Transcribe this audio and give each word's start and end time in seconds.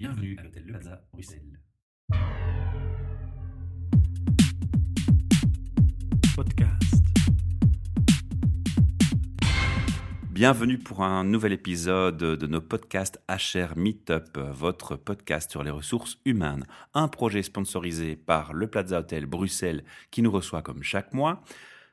Bienvenue 0.00 0.36
à 0.38 0.44
l'hôtel 0.44 0.62
Le 0.64 0.72
Plaza, 0.74 1.02
Bruxelles. 1.12 1.60
Podcast. 6.36 7.04
Bienvenue 10.30 10.78
pour 10.78 11.02
un 11.02 11.24
nouvel 11.24 11.52
épisode 11.52 12.16
de 12.16 12.46
nos 12.46 12.60
podcasts 12.60 13.20
HR 13.28 13.76
Meetup, 13.76 14.38
votre 14.38 14.94
podcast 14.94 15.50
sur 15.50 15.64
les 15.64 15.72
ressources 15.72 16.18
humaines. 16.24 16.64
Un 16.94 17.08
projet 17.08 17.42
sponsorisé 17.42 18.14
par 18.14 18.52
le 18.52 18.68
Plaza 18.68 19.00
Hotel 19.00 19.26
Bruxelles 19.26 19.82
qui 20.12 20.22
nous 20.22 20.30
reçoit 20.30 20.62
comme 20.62 20.84
chaque 20.84 21.12
mois. 21.12 21.42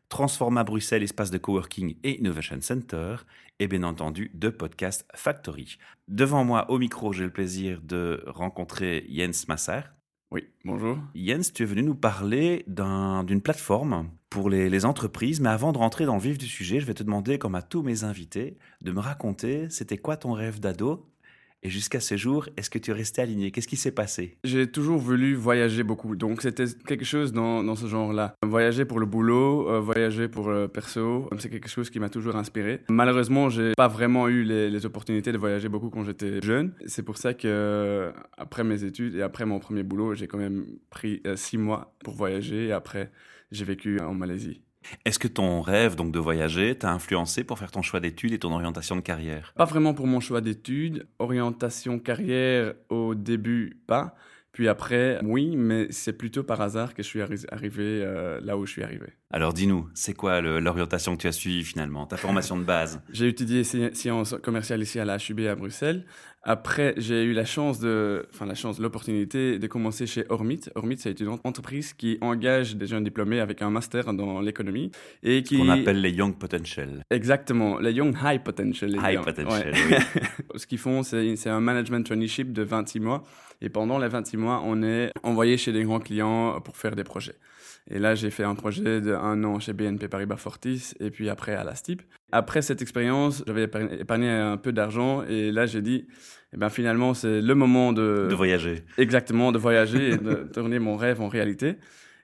Transforma 0.09 0.63
Bruxelles, 0.63 1.03
espace 1.03 1.31
de 1.31 1.37
coworking 1.37 1.95
et 2.03 2.19
innovation 2.19 2.57
center, 2.61 3.15
et 3.59 3.67
bien 3.67 3.83
entendu 3.83 4.31
de 4.33 4.49
Podcast 4.49 5.05
Factory. 5.15 5.77
Devant 6.07 6.43
moi, 6.43 6.69
au 6.69 6.77
micro, 6.77 7.13
j'ai 7.13 7.23
le 7.23 7.31
plaisir 7.31 7.81
de 7.81 8.23
rencontrer 8.27 9.05
Jens 9.09 9.47
Masser. 9.47 9.81
Oui, 10.31 10.47
bonjour. 10.65 10.97
Jens, 11.15 11.53
tu 11.53 11.63
es 11.63 11.65
venu 11.65 11.83
nous 11.83 11.95
parler 11.95 12.63
d'un- 12.67 13.23
d'une 13.23 13.41
plateforme 13.41 14.09
pour 14.29 14.49
les, 14.49 14.69
les 14.69 14.83
entreprises, 14.85 15.39
mais 15.39 15.49
avant 15.49 15.71
de 15.71 15.77
rentrer 15.77 16.05
dans 16.05 16.15
le 16.15 16.21
vif 16.21 16.37
du 16.37 16.47
sujet, 16.47 16.79
je 16.79 16.85
vais 16.85 16.93
te 16.93 17.03
demander, 17.03 17.37
comme 17.37 17.55
à 17.55 17.61
tous 17.61 17.83
mes 17.83 18.03
invités, 18.03 18.57
de 18.81 18.91
me 18.91 18.99
raconter 18.99 19.69
c'était 19.69 19.97
quoi 19.97 20.17
ton 20.17 20.33
rêve 20.33 20.59
d'ado? 20.59 21.09
Et 21.65 21.69
jusqu'à 21.69 21.99
ce 21.99 22.15
jour, 22.15 22.47
est-ce 22.57 22.69
que 22.69 22.77
tu 22.77 22.91
es 22.91 22.93
resté 22.93 23.23
aligné? 23.23 23.49
Qu'est-ce 23.49 23.67
qui 23.67 23.75
s'est 23.75 23.89
passé? 23.91 24.37
J'ai 24.43 24.67
toujours 24.67 24.99
voulu 24.99 25.33
voyager 25.33 25.81
beaucoup, 25.81 26.15
donc 26.15 26.43
c'était 26.43 26.65
quelque 26.85 27.05
chose 27.05 27.33
dans, 27.33 27.63
dans 27.63 27.75
ce 27.75 27.87
genre-là. 27.87 28.35
Voyager 28.45 28.85
pour 28.85 28.99
le 28.99 29.07
boulot, 29.07 29.67
euh, 29.67 29.79
voyager 29.79 30.27
pour 30.27 30.51
le 30.51 30.67
perso, 30.67 31.27
c'est 31.39 31.49
quelque 31.49 31.67
chose 31.67 31.89
qui 31.89 31.99
m'a 31.99 32.09
toujours 32.09 32.35
inspiré. 32.35 32.81
Malheureusement, 32.87 33.49
j'ai 33.49 33.71
pas 33.75 33.87
vraiment 33.87 34.27
eu 34.27 34.43
les, 34.43 34.85
opportunités 34.85 35.31
de 35.31 35.39
voyager 35.39 35.67
beaucoup 35.67 35.89
quand 35.89 36.03
j'étais 36.03 36.39
jeune. 36.43 36.73
C'est 36.85 37.01
pour 37.01 37.17
ça 37.17 37.33
que 37.33 37.47
euh, 37.47 38.11
après 38.37 38.63
mes 38.63 38.83
études 38.83 39.15
et 39.15 39.23
après 39.23 39.45
mon 39.45 39.57
premier 39.57 39.81
boulot, 39.81 40.13
j'ai 40.13 40.27
quand 40.27 40.37
même 40.37 40.67
pris 40.91 41.23
euh, 41.25 41.35
six 41.35 41.57
mois 41.57 41.95
pour 42.03 42.13
voyager 42.13 42.67
et 42.67 42.73
après 42.73 43.09
j'ai 43.51 43.65
vécu 43.65 43.99
en 43.99 44.13
Malaisie. 44.13 44.61
Est-ce 45.05 45.19
que 45.19 45.27
ton 45.27 45.61
rêve 45.61 45.95
donc 45.95 46.11
de 46.11 46.19
voyager 46.19 46.75
t'a 46.75 46.91
influencé 46.91 47.43
pour 47.43 47.59
faire 47.59 47.71
ton 47.71 47.81
choix 47.81 47.99
d'études 47.99 48.33
et 48.33 48.39
ton 48.39 48.53
orientation 48.53 48.95
de 48.95 49.01
carrière? 49.01 49.53
Pas 49.55 49.65
vraiment 49.65 49.93
pour 49.93 50.07
mon 50.07 50.19
choix 50.19 50.41
d'études, 50.41 51.07
orientation 51.19 51.99
carrière 51.99 52.73
au 52.89 53.15
début 53.15 53.77
pas, 53.87 54.15
puis 54.55 54.69
après 54.69 55.19
oui, 55.23 55.55
mais 55.57 55.87
c'est 55.89 56.13
plutôt 56.17 56.41
par 56.43 56.61
hasard 56.61 56.93
que 56.93 57.03
je 57.03 57.07
suis 57.07 57.19
arri- 57.19 57.45
arrivé 57.51 57.83
euh, 58.03 58.39
là 58.41 58.57
où 58.57 58.65
je 58.65 58.71
suis 58.71 58.83
arrivé. 58.83 59.07
Alors 59.31 59.51
dis-nous, 59.53 59.89
c'est 59.93 60.13
quoi 60.13 60.39
l'orientation 60.39 61.17
que 61.17 61.21
tu 61.23 61.27
as 61.27 61.33
suivie 61.33 61.63
finalement, 61.63 62.05
ta 62.05 62.15
formation 62.15 62.57
de 62.57 62.63
base? 62.63 63.01
J'ai 63.11 63.27
étudié 63.27 63.63
sci- 63.65 63.93
sciences 63.93 64.33
commerciales 64.41 64.81
ici 64.81 64.97
à 64.97 65.03
la 65.03 65.17
HUB 65.17 65.41
à 65.41 65.55
Bruxelles. 65.55 66.05
Après, 66.47 66.93
j'ai 66.97 67.23
eu 67.23 67.33
la 67.33 67.43
chance 67.43 67.79
de, 67.79 68.27
enfin 68.31 68.45
la 68.45 68.53
chance, 68.53 68.77
l'opportunité 68.79 69.57
de 69.57 69.65
commencer 69.65 70.05
chez 70.05 70.25
Ormit. 70.29 70.61
Ormit, 70.75 70.97
c'est 70.99 71.19
une 71.19 71.29
entreprise 71.43 71.93
qui 71.93 72.19
engage 72.21 72.75
des 72.75 72.85
jeunes 72.85 73.03
diplômés 73.03 73.39
avec 73.39 73.63
un 73.63 73.71
master 73.71 74.13
dans 74.13 74.41
l'économie 74.41 74.91
et 75.23 75.41
qui 75.41 75.57
Qu'on 75.57 75.69
appelle 75.69 76.01
les 76.01 76.11
Young 76.11 76.37
Potential. 76.37 77.01
exactement 77.09 77.79
les 77.79 77.93
Young 77.93 78.15
High 78.23 78.43
Potential. 78.43 78.91
les 78.91 78.97
High 78.99 79.15
gars. 79.15 79.21
Potential, 79.23 79.73
Ouais. 79.89 79.99
Ce 80.55 80.67
qu'ils 80.67 80.77
font, 80.77 81.01
c'est 81.01 81.49
un 81.49 81.59
management 81.61 82.05
traineeship 82.05 82.53
de 82.53 82.61
26 82.61 82.99
mois. 82.99 83.23
Et 83.65 83.69
pendant 83.69 83.97
les 83.97 84.07
26 84.07 84.37
mois, 84.37 84.61
on 84.63 84.83
est 84.83 85.11
envoyé 85.23 85.57
chez 85.57 85.73
des 85.73 85.83
grands 85.83 85.99
clients 85.99 86.61
pour 86.63 86.77
faire 86.77 86.95
des 86.95 87.03
projets. 87.03 87.33
Et 87.89 87.97
là, 87.97 88.13
j'ai 88.13 88.29
fait 88.29 88.43
un 88.43 88.53
projet 88.53 89.01
de 89.01 89.11
un 89.11 89.43
an 89.43 89.59
chez 89.59 89.73
BNP 89.73 90.07
Paribas 90.07 90.37
Fortis 90.37 90.93
et 90.99 91.09
puis 91.09 91.29
après 91.29 91.55
à 91.55 91.63
la 91.63 91.73
STIP. 91.73 92.03
Après 92.31 92.61
cette 92.61 92.83
expérience, 92.83 93.43
j'avais 93.47 93.63
épargné 93.63 94.29
un 94.29 94.57
peu 94.57 94.71
d'argent 94.71 95.23
et 95.23 95.51
là, 95.51 95.65
j'ai 95.65 95.81
dit, 95.81 96.05
eh 96.53 96.57
ben 96.57 96.69
finalement, 96.69 97.15
c'est 97.15 97.41
le 97.41 97.55
moment 97.55 97.91
de, 97.91 98.27
De 98.29 98.35
voyager. 98.35 98.83
exactement 98.99 99.51
de 99.51 99.57
voyager 99.57 100.09
et 100.09 100.17
de 100.17 100.33
tourner 100.53 100.77
mon 100.77 100.95
rêve 100.95 101.19
en 101.21 101.27
réalité. 101.27 101.77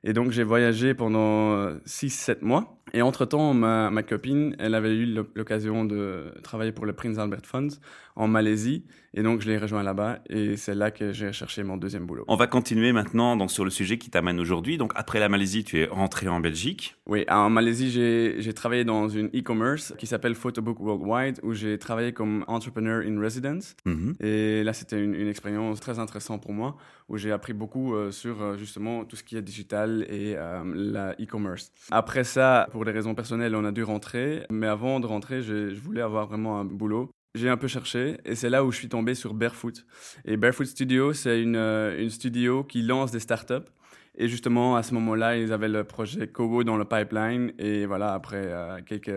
Et 0.03 0.14
donc, 0.14 0.31
j'ai 0.31 0.44
voyagé 0.44 0.94
pendant 0.94 1.71
6-7 1.88 2.38
mois. 2.42 2.80
Et 2.93 3.02
entre-temps, 3.02 3.53
ma, 3.53 3.89
ma 3.89 4.03
copine, 4.03 4.55
elle 4.59 4.75
avait 4.75 4.93
eu 4.95 5.05
l'oc- 5.05 5.29
l'occasion 5.35 5.85
de 5.85 6.33
travailler 6.43 6.71
pour 6.71 6.85
le 6.85 6.93
Prince 6.93 7.17
Albert 7.17 7.45
Funds 7.45 7.77
en 8.15 8.27
Malaisie. 8.27 8.85
Et 9.13 9.23
donc, 9.23 9.41
je 9.41 9.47
l'ai 9.49 9.57
rejoint 9.57 9.83
là-bas. 9.83 10.19
Et 10.29 10.57
c'est 10.57 10.75
là 10.75 10.91
que 10.91 11.11
j'ai 11.13 11.31
cherché 11.31 11.63
mon 11.63 11.77
deuxième 11.77 12.05
boulot. 12.05 12.25
On 12.27 12.35
va 12.35 12.47
continuer 12.47 12.91
maintenant 12.93 13.35
donc 13.37 13.52
sur 13.52 13.63
le 13.65 13.71
sujet 13.71 13.97
qui 13.97 14.09
t'amène 14.09 14.39
aujourd'hui. 14.39 14.77
Donc 14.77 14.91
après 14.95 15.19
la 15.19 15.29
Malaisie, 15.29 15.63
tu 15.63 15.79
es 15.79 15.85
rentré 15.85 16.27
en 16.27 16.39
Belgique. 16.39 16.95
Oui, 17.05 17.25
en 17.29 17.49
Malaisie, 17.49 17.89
j'ai 17.91 18.53
travaillé 18.53 18.83
dans 18.83 19.08
une 19.09 19.27
e-commerce 19.27 19.93
qui 19.97 20.08
s'appelle 20.08 20.35
Photobook 20.35 20.79
Worldwide, 20.79 21.39
où 21.43 21.53
j'ai 21.53 21.77
travaillé 21.77 22.13
comme 22.13 22.43
entrepreneur 22.47 23.03
in 23.05 23.19
residence. 23.19 23.75
Mhm. 23.85 24.15
Et 24.19 24.63
là, 24.63 24.73
c'était 24.73 25.02
une, 25.02 25.13
une 25.15 25.27
expérience 25.27 25.79
très 25.79 25.99
intéressante 25.99 26.41
pour 26.41 26.53
moi, 26.53 26.77
où 27.09 27.17
j'ai 27.17 27.31
appris 27.31 27.53
beaucoup 27.53 27.95
euh, 27.95 28.11
sur 28.11 28.41
euh, 28.41 28.58
justement 28.58 29.03
tout 29.05 29.15
ce 29.17 29.23
qui 29.23 29.35
est 29.35 29.41
digital 29.41 30.05
et 30.09 30.35
euh, 30.37 30.61
la 30.73 31.11
e-commerce. 31.13 31.71
Après 31.91 32.23
ça, 32.23 32.67
pour 32.71 32.80
des 32.86 32.92
raisons 32.92 33.15
personnelles, 33.15 33.55
on 33.55 33.65
a 33.65 33.71
dû 33.71 33.83
rentrer. 33.83 34.45
Mais 34.49 34.67
avant 34.67 34.99
de 34.99 35.08
rentrer, 35.08 35.42
je, 35.42 35.73
je 35.73 35.80
voulais 35.80 36.02
avoir 36.02 36.27
vraiment 36.27 36.59
un 36.59 36.65
boulot. 36.65 37.11
J'ai 37.33 37.49
un 37.49 37.58
peu 37.58 37.67
cherché 37.67 38.17
et 38.25 38.36
c'est 38.36 38.49
là 38.49 38.65
où 38.65 38.71
je 38.71 38.77
suis 38.77 38.89
tombé 38.89 39.15
sur 39.15 39.33
Barefoot. 39.33 39.86
Et 40.25 40.36
Barefoot 40.36 40.67
Studio, 40.67 41.14
c'est 41.14 41.41
une, 41.41 41.55
euh, 41.55 41.97
une 42.02 42.09
studio 42.09 42.64
qui 42.64 42.81
lance 42.81 43.11
des 43.11 43.21
startups. 43.21 43.70
Et 44.17 44.27
justement, 44.27 44.75
à 44.75 44.83
ce 44.83 44.93
moment-là, 44.95 45.37
ils 45.37 45.53
avaient 45.53 45.70
le 45.70 45.86
projet 45.86 46.27
Kobo 46.27 46.65
dans 46.65 46.75
le 46.75 46.83
pipeline. 46.83 47.53
Et 47.58 47.86
voilà, 47.86 48.14
après 48.14 48.43
euh, 48.43 48.81
quelques, 48.86 49.14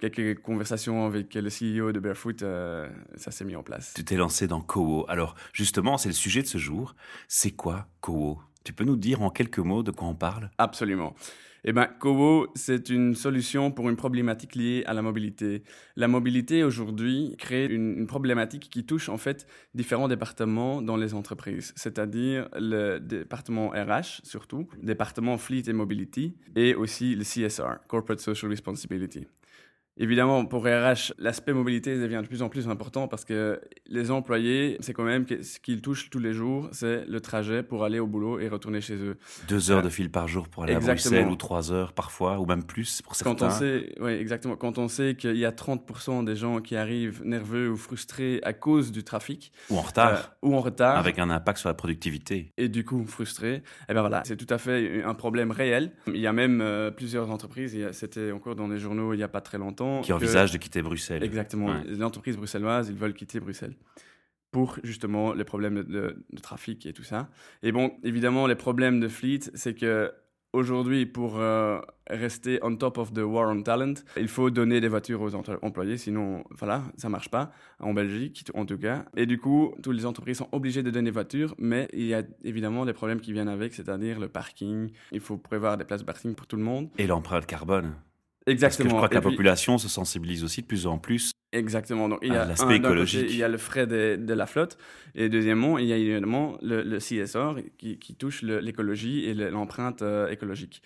quelques 0.00 0.42
conversations 0.42 1.06
avec 1.06 1.32
le 1.34 1.48
CEO 1.48 1.92
de 1.92 2.00
Barefoot, 2.00 2.42
euh, 2.42 2.88
ça 3.14 3.30
s'est 3.30 3.44
mis 3.44 3.54
en 3.54 3.62
place. 3.62 3.94
Tu 3.94 4.04
t'es 4.04 4.16
lancé 4.16 4.48
dans 4.48 4.60
Kowo. 4.60 5.04
Alors 5.08 5.36
justement, 5.52 5.98
c'est 5.98 6.08
le 6.08 6.14
sujet 6.14 6.42
de 6.42 6.48
ce 6.48 6.58
jour. 6.58 6.96
C'est 7.28 7.52
quoi 7.52 7.86
Kowo 8.00 8.40
Tu 8.64 8.72
peux 8.72 8.84
nous 8.84 8.96
dire 8.96 9.22
en 9.22 9.30
quelques 9.30 9.60
mots 9.60 9.84
de 9.84 9.92
quoi 9.92 10.08
on 10.08 10.16
parle? 10.16 10.50
Absolument. 10.58 11.14
Eh 11.64 11.72
ben, 11.72 11.86
Kobo, 11.86 12.48
c'est 12.56 12.88
une 12.90 13.14
solution 13.14 13.70
pour 13.70 13.88
une 13.88 13.94
problématique 13.94 14.56
liée 14.56 14.82
à 14.86 14.94
la 14.94 15.02
mobilité. 15.02 15.62
La 15.94 16.08
mobilité 16.08 16.64
aujourd'hui 16.64 17.36
crée 17.38 17.66
une, 17.66 17.98
une 17.98 18.06
problématique 18.08 18.68
qui 18.68 18.84
touche 18.84 19.08
en 19.08 19.16
fait 19.16 19.46
différents 19.72 20.08
départements 20.08 20.82
dans 20.82 20.96
les 20.96 21.14
entreprises, 21.14 21.72
c'est-à-dire 21.76 22.48
le 22.58 22.98
département 22.98 23.68
RH 23.68 24.22
surtout, 24.24 24.66
département 24.82 25.38
Fleet 25.38 25.62
et 25.68 25.72
Mobility, 25.72 26.34
et 26.56 26.74
aussi 26.74 27.14
le 27.14 27.22
CSR, 27.22 27.86
Corporate 27.86 28.18
Social 28.18 28.50
Responsibility. 28.50 29.28
Évidemment, 29.98 30.46
pour 30.46 30.64
RH, 30.64 31.12
l'aspect 31.18 31.52
mobilité 31.52 31.98
devient 31.98 32.20
de 32.22 32.26
plus 32.26 32.42
en 32.42 32.48
plus 32.48 32.66
important 32.68 33.08
parce 33.08 33.24
que 33.24 33.60
les 33.86 34.10
employés, 34.10 34.78
c'est 34.80 34.94
quand 34.94 35.04
même 35.04 35.26
ce 35.28 35.60
qu'ils 35.60 35.82
touchent 35.82 36.08
tous 36.08 36.18
les 36.18 36.32
jours, 36.32 36.68
c'est 36.72 37.04
le 37.04 37.20
trajet 37.20 37.62
pour 37.62 37.84
aller 37.84 37.98
au 37.98 38.06
boulot 38.06 38.40
et 38.40 38.48
retourner 38.48 38.80
chez 38.80 38.96
eux. 38.96 39.18
Deux 39.48 39.70
heures 39.70 39.82
de 39.82 39.90
fil 39.90 40.10
par 40.10 40.28
jour 40.28 40.48
pour 40.48 40.64
aller 40.64 40.74
à. 40.74 40.80
Bruxelles 40.80 41.28
ou 41.28 41.36
trois 41.36 41.72
heures 41.72 41.92
parfois, 41.92 42.38
ou 42.38 42.46
même 42.46 42.64
plus 42.64 43.02
pour 43.02 43.14
certains. 43.14 43.34
Quand 43.34 43.46
on 43.46 43.50
sait, 43.50 43.94
oui, 44.00 44.12
exactement. 44.12 44.56
Quand 44.56 44.78
on 44.78 44.88
sait 44.88 45.14
qu'il 45.14 45.36
y 45.36 45.44
a 45.44 45.50
30% 45.50 46.24
des 46.24 46.36
gens 46.36 46.60
qui 46.60 46.76
arrivent 46.76 47.22
nerveux 47.24 47.70
ou 47.70 47.76
frustrés 47.76 48.40
à 48.44 48.52
cause 48.52 48.92
du 48.92 49.04
trafic 49.04 49.52
Ou 49.70 49.76
en 49.76 49.82
retard, 49.82 50.32
euh, 50.42 50.48
ou 50.48 50.54
en 50.54 50.60
retard, 50.60 50.96
avec 50.96 51.18
un 51.18 51.28
impact 51.28 51.58
sur 51.58 51.68
la 51.68 51.74
productivité. 51.74 52.52
et 52.56 52.68
du 52.68 52.84
coup 52.84 53.04
frustrés, 53.06 53.62
eh 53.88 53.94
ben 53.94 54.00
voilà, 54.00 54.22
c'est 54.24 54.36
tout 54.36 54.52
à 54.52 54.58
fait 54.58 55.02
un 55.04 55.14
problème 55.14 55.50
réel. 55.50 55.92
Il 56.06 56.20
y 56.20 56.26
a 56.26 56.32
même 56.32 56.60
euh, 56.60 56.90
plusieurs 56.90 57.30
entreprises, 57.30 57.76
c'était 57.92 58.32
encore 58.32 58.56
dans 58.56 58.68
les 58.68 58.78
journaux 58.78 59.12
il 59.12 59.20
y 59.20 59.22
a 59.22 59.28
pas 59.28 59.40
très 59.40 59.58
longtemps, 59.58 59.81
Qui 60.02 60.08
que- 60.08 60.14
envisagent 60.14 60.52
de 60.52 60.58
quitter 60.58 60.82
Bruxelles. 60.82 61.22
exactement, 61.24 61.66
Ouais. 61.66 61.84
les 61.86 62.02
entreprises 62.02 62.36
bruxelloises, 62.36 62.88
ils 62.88 62.96
veulent 62.96 63.14
quitter 63.14 63.40
Bruxelles 63.40 63.74
pour 64.50 64.78
justement 64.82 65.32
les 65.32 65.44
problèmes 65.44 65.76
de, 65.76 65.82
de- 65.82 66.24
de 66.30 66.40
trafic 66.40 66.84
et 66.86 66.92
tout 66.92 67.04
ça. 67.04 67.28
Et 67.62 67.72
bon, 67.72 67.92
évidemment, 68.02 68.46
les 68.46 68.54
problèmes 68.56 69.00
de 69.00 69.08
fleet, 69.08 69.40
c'est 69.54 69.74
que 69.74 70.12
aujourd'hui, 70.52 71.06
pour 71.06 71.38
euh, 71.40 71.80
rester 72.10 72.58
on 72.62 72.76
top 72.76 72.98
of 72.98 73.14
the 73.14 73.20
war 73.20 73.48
on 73.48 73.62
talent, 73.62 73.94
il 74.18 74.28
faut 74.28 74.50
donner 74.50 74.82
des 74.82 74.88
voitures 74.88 75.22
aux 75.22 75.34
employés, 75.34 75.96
sinon, 75.96 76.44
voilà, 76.50 76.82
ça 76.98 77.08
marche 77.08 77.30
pas, 77.30 77.50
en 77.80 77.94
Belgique 77.94 78.44
en 78.52 78.66
tout 78.66 78.76
cas. 78.76 79.06
Et 79.16 79.24
du 79.24 79.38
coup, 79.38 79.72
toutes 79.82 79.96
les 79.96 80.04
entreprises 80.04 80.36
sont 80.36 80.48
obligées 80.52 80.82
de 80.82 80.90
donner 80.90 81.06
des 81.06 81.14
voitures, 81.14 81.54
mais 81.58 81.88
il 81.94 82.04
y 82.04 82.12
a 82.12 82.22
évidemment 82.44 82.84
des 82.84 82.92
problèmes 82.92 83.22
qui 83.22 83.32
viennent 83.32 83.48
avec, 83.48 83.72
c'est-à-dire 83.72 84.20
le 84.20 84.28
parking. 84.28 84.90
Il 85.12 85.20
faut 85.20 85.38
prévoir 85.38 85.78
des 85.78 85.84
places 85.86 86.00
de 86.02 86.06
parking 86.06 86.34
pour 86.34 86.46
tout 86.46 86.56
le 86.56 86.64
monde. 86.64 86.90
Et 86.98 87.06
l'empreinte 87.06 87.46
carbone. 87.46 87.94
Parce 88.44 88.46
que 88.46 88.50
Exactement. 88.50 88.90
je 88.90 88.94
crois 88.96 89.08
que 89.08 89.14
Et 89.14 89.16
la 89.16 89.20
puis- 89.20 89.30
population 89.30 89.78
se 89.78 89.88
sensibilise 89.88 90.42
aussi 90.42 90.62
de 90.62 90.66
plus 90.66 90.86
en 90.88 90.98
plus. 90.98 91.30
Exactement. 91.52 92.08
Donc, 92.08 92.18
il 92.22 92.32
y 92.32 92.36
à 92.36 92.42
a 92.42 92.44
l'aspect 92.46 92.64
côté, 92.66 92.76
écologique. 92.78 93.26
il 93.28 93.36
y 93.36 93.42
a 93.44 93.48
le 93.48 93.58
frais 93.58 93.86
de, 93.86 94.16
de 94.16 94.34
la 94.34 94.46
flotte. 94.46 94.78
Et 95.14 95.28
deuxièmement, 95.28 95.78
il 95.78 95.86
y 95.86 95.92
a 95.92 95.96
évidemment 95.96 96.56
le, 96.62 96.82
le 96.82 96.98
CSR 96.98 97.62
qui, 97.78 97.98
qui 97.98 98.14
touche 98.16 98.42
le- 98.42 98.58
l'écologie 98.58 99.26
et 99.26 99.34
le- 99.34 99.50
l'empreinte 99.50 100.02
euh, 100.02 100.28
écologique. 100.28 100.82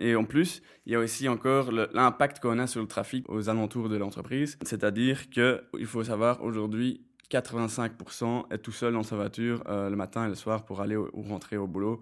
Et 0.00 0.16
en 0.16 0.24
plus, 0.24 0.62
il 0.86 0.92
y 0.92 0.96
a 0.96 0.98
aussi 0.98 1.28
encore 1.28 1.70
l'impact 1.70 2.40
qu'on 2.40 2.58
a 2.58 2.66
sur 2.66 2.80
le 2.80 2.88
trafic 2.88 3.28
aux 3.28 3.48
alentours 3.48 3.88
de 3.88 3.96
l'entreprise. 3.96 4.58
C'est-à-dire 4.62 5.28
qu'il 5.30 5.86
faut 5.86 6.02
savoir 6.02 6.42
aujourd'hui, 6.42 7.02
85% 7.30 8.46
est 8.50 8.58
tout 8.58 8.72
seul 8.72 8.94
dans 8.94 9.02
sa 9.04 9.16
voiture 9.16 9.62
euh, 9.68 9.90
le 9.90 9.96
matin 9.96 10.24
et 10.26 10.28
le 10.28 10.34
soir 10.34 10.64
pour 10.64 10.80
aller 10.80 10.96
ou 10.96 11.10
rentrer 11.22 11.56
au 11.56 11.66
boulot. 11.66 12.00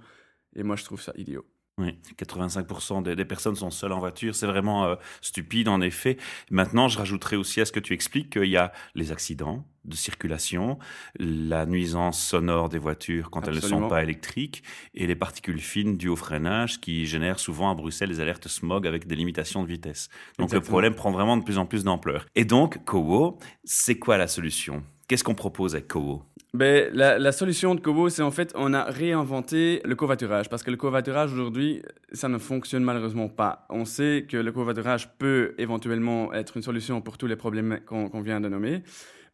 Et 0.56 0.62
moi, 0.62 0.76
je 0.76 0.84
trouve 0.84 1.00
ça 1.02 1.12
idiot. 1.16 1.44
Oui, 1.78 1.96
85% 2.18 3.02
des, 3.02 3.16
des, 3.16 3.24
personnes 3.24 3.54
sont 3.54 3.70
seules 3.70 3.92
en 3.92 4.00
voiture. 4.00 4.34
C'est 4.34 4.46
vraiment 4.46 4.84
euh, 4.84 4.96
stupide, 5.20 5.68
en 5.68 5.80
effet. 5.80 6.16
Maintenant, 6.50 6.88
je 6.88 6.98
rajouterai 6.98 7.36
aussi 7.36 7.60
à 7.60 7.64
ce 7.64 7.72
que 7.72 7.80
tu 7.80 7.92
expliques 7.92 8.30
qu'il 8.30 8.48
y 8.50 8.56
a 8.56 8.72
les 8.94 9.12
accidents 9.12 9.64
de 9.84 9.96
circulation, 9.96 10.78
la 11.18 11.66
nuisance 11.66 12.20
sonore 12.20 12.68
des 12.68 12.78
voitures 12.78 13.30
quand 13.30 13.40
Absolument. 13.40 13.66
elles 13.66 13.74
ne 13.74 13.82
sont 13.82 13.88
pas 13.88 14.02
électriques 14.02 14.62
et 14.94 15.06
les 15.06 15.16
particules 15.16 15.60
fines 15.60 15.96
dues 15.96 16.08
au 16.08 16.16
freinage 16.16 16.80
qui 16.80 17.06
génèrent 17.06 17.38
souvent 17.38 17.70
à 17.70 17.74
Bruxelles 17.74 18.10
des 18.10 18.20
alertes 18.20 18.48
smog 18.48 18.86
avec 18.86 19.06
des 19.06 19.16
limitations 19.16 19.62
de 19.62 19.68
vitesse. 19.68 20.08
Donc 20.38 20.48
Exactement. 20.48 20.60
le 20.60 20.66
problème 20.66 20.94
prend 20.94 21.10
vraiment 21.10 21.36
de 21.36 21.42
plus 21.42 21.58
en 21.58 21.66
plus 21.66 21.84
d'ampleur. 21.84 22.26
Et 22.34 22.44
donc, 22.44 22.84
Kowo, 22.84 23.38
c'est 23.64 23.98
quoi 23.98 24.18
la 24.18 24.28
solution? 24.28 24.82
Qu'est-ce 25.08 25.24
qu'on 25.24 25.34
propose 25.34 25.74
avec 25.74 25.88
Kowo 25.88 26.22
Ben, 26.54 26.90
la, 26.94 27.32
solution 27.32 27.74
de 27.74 27.80
Kobo, 27.80 28.08
c'est 28.08 28.22
en 28.22 28.30
fait, 28.30 28.52
on 28.54 28.72
a 28.72 28.84
réinventé 28.84 29.82
le 29.84 29.94
covoiturage. 29.94 30.48
Parce 30.48 30.62
que 30.62 30.70
le 30.70 30.78
covoiturage, 30.78 31.32
aujourd'hui, 31.32 31.82
ça 32.12 32.28
ne 32.28 32.38
fonctionne 32.38 32.82
malheureusement 32.82 33.28
pas. 33.28 33.66
On 33.68 33.84
sait 33.84 34.24
que 34.26 34.38
le 34.38 34.50
covoiturage 34.50 35.10
peut 35.18 35.54
éventuellement 35.58 36.32
être 36.32 36.56
une 36.56 36.62
solution 36.62 37.02
pour 37.02 37.18
tous 37.18 37.26
les 37.26 37.36
problèmes 37.36 37.80
qu'on 37.84 38.08
qu'on 38.08 38.22
vient 38.22 38.40
de 38.40 38.48
nommer. 38.48 38.82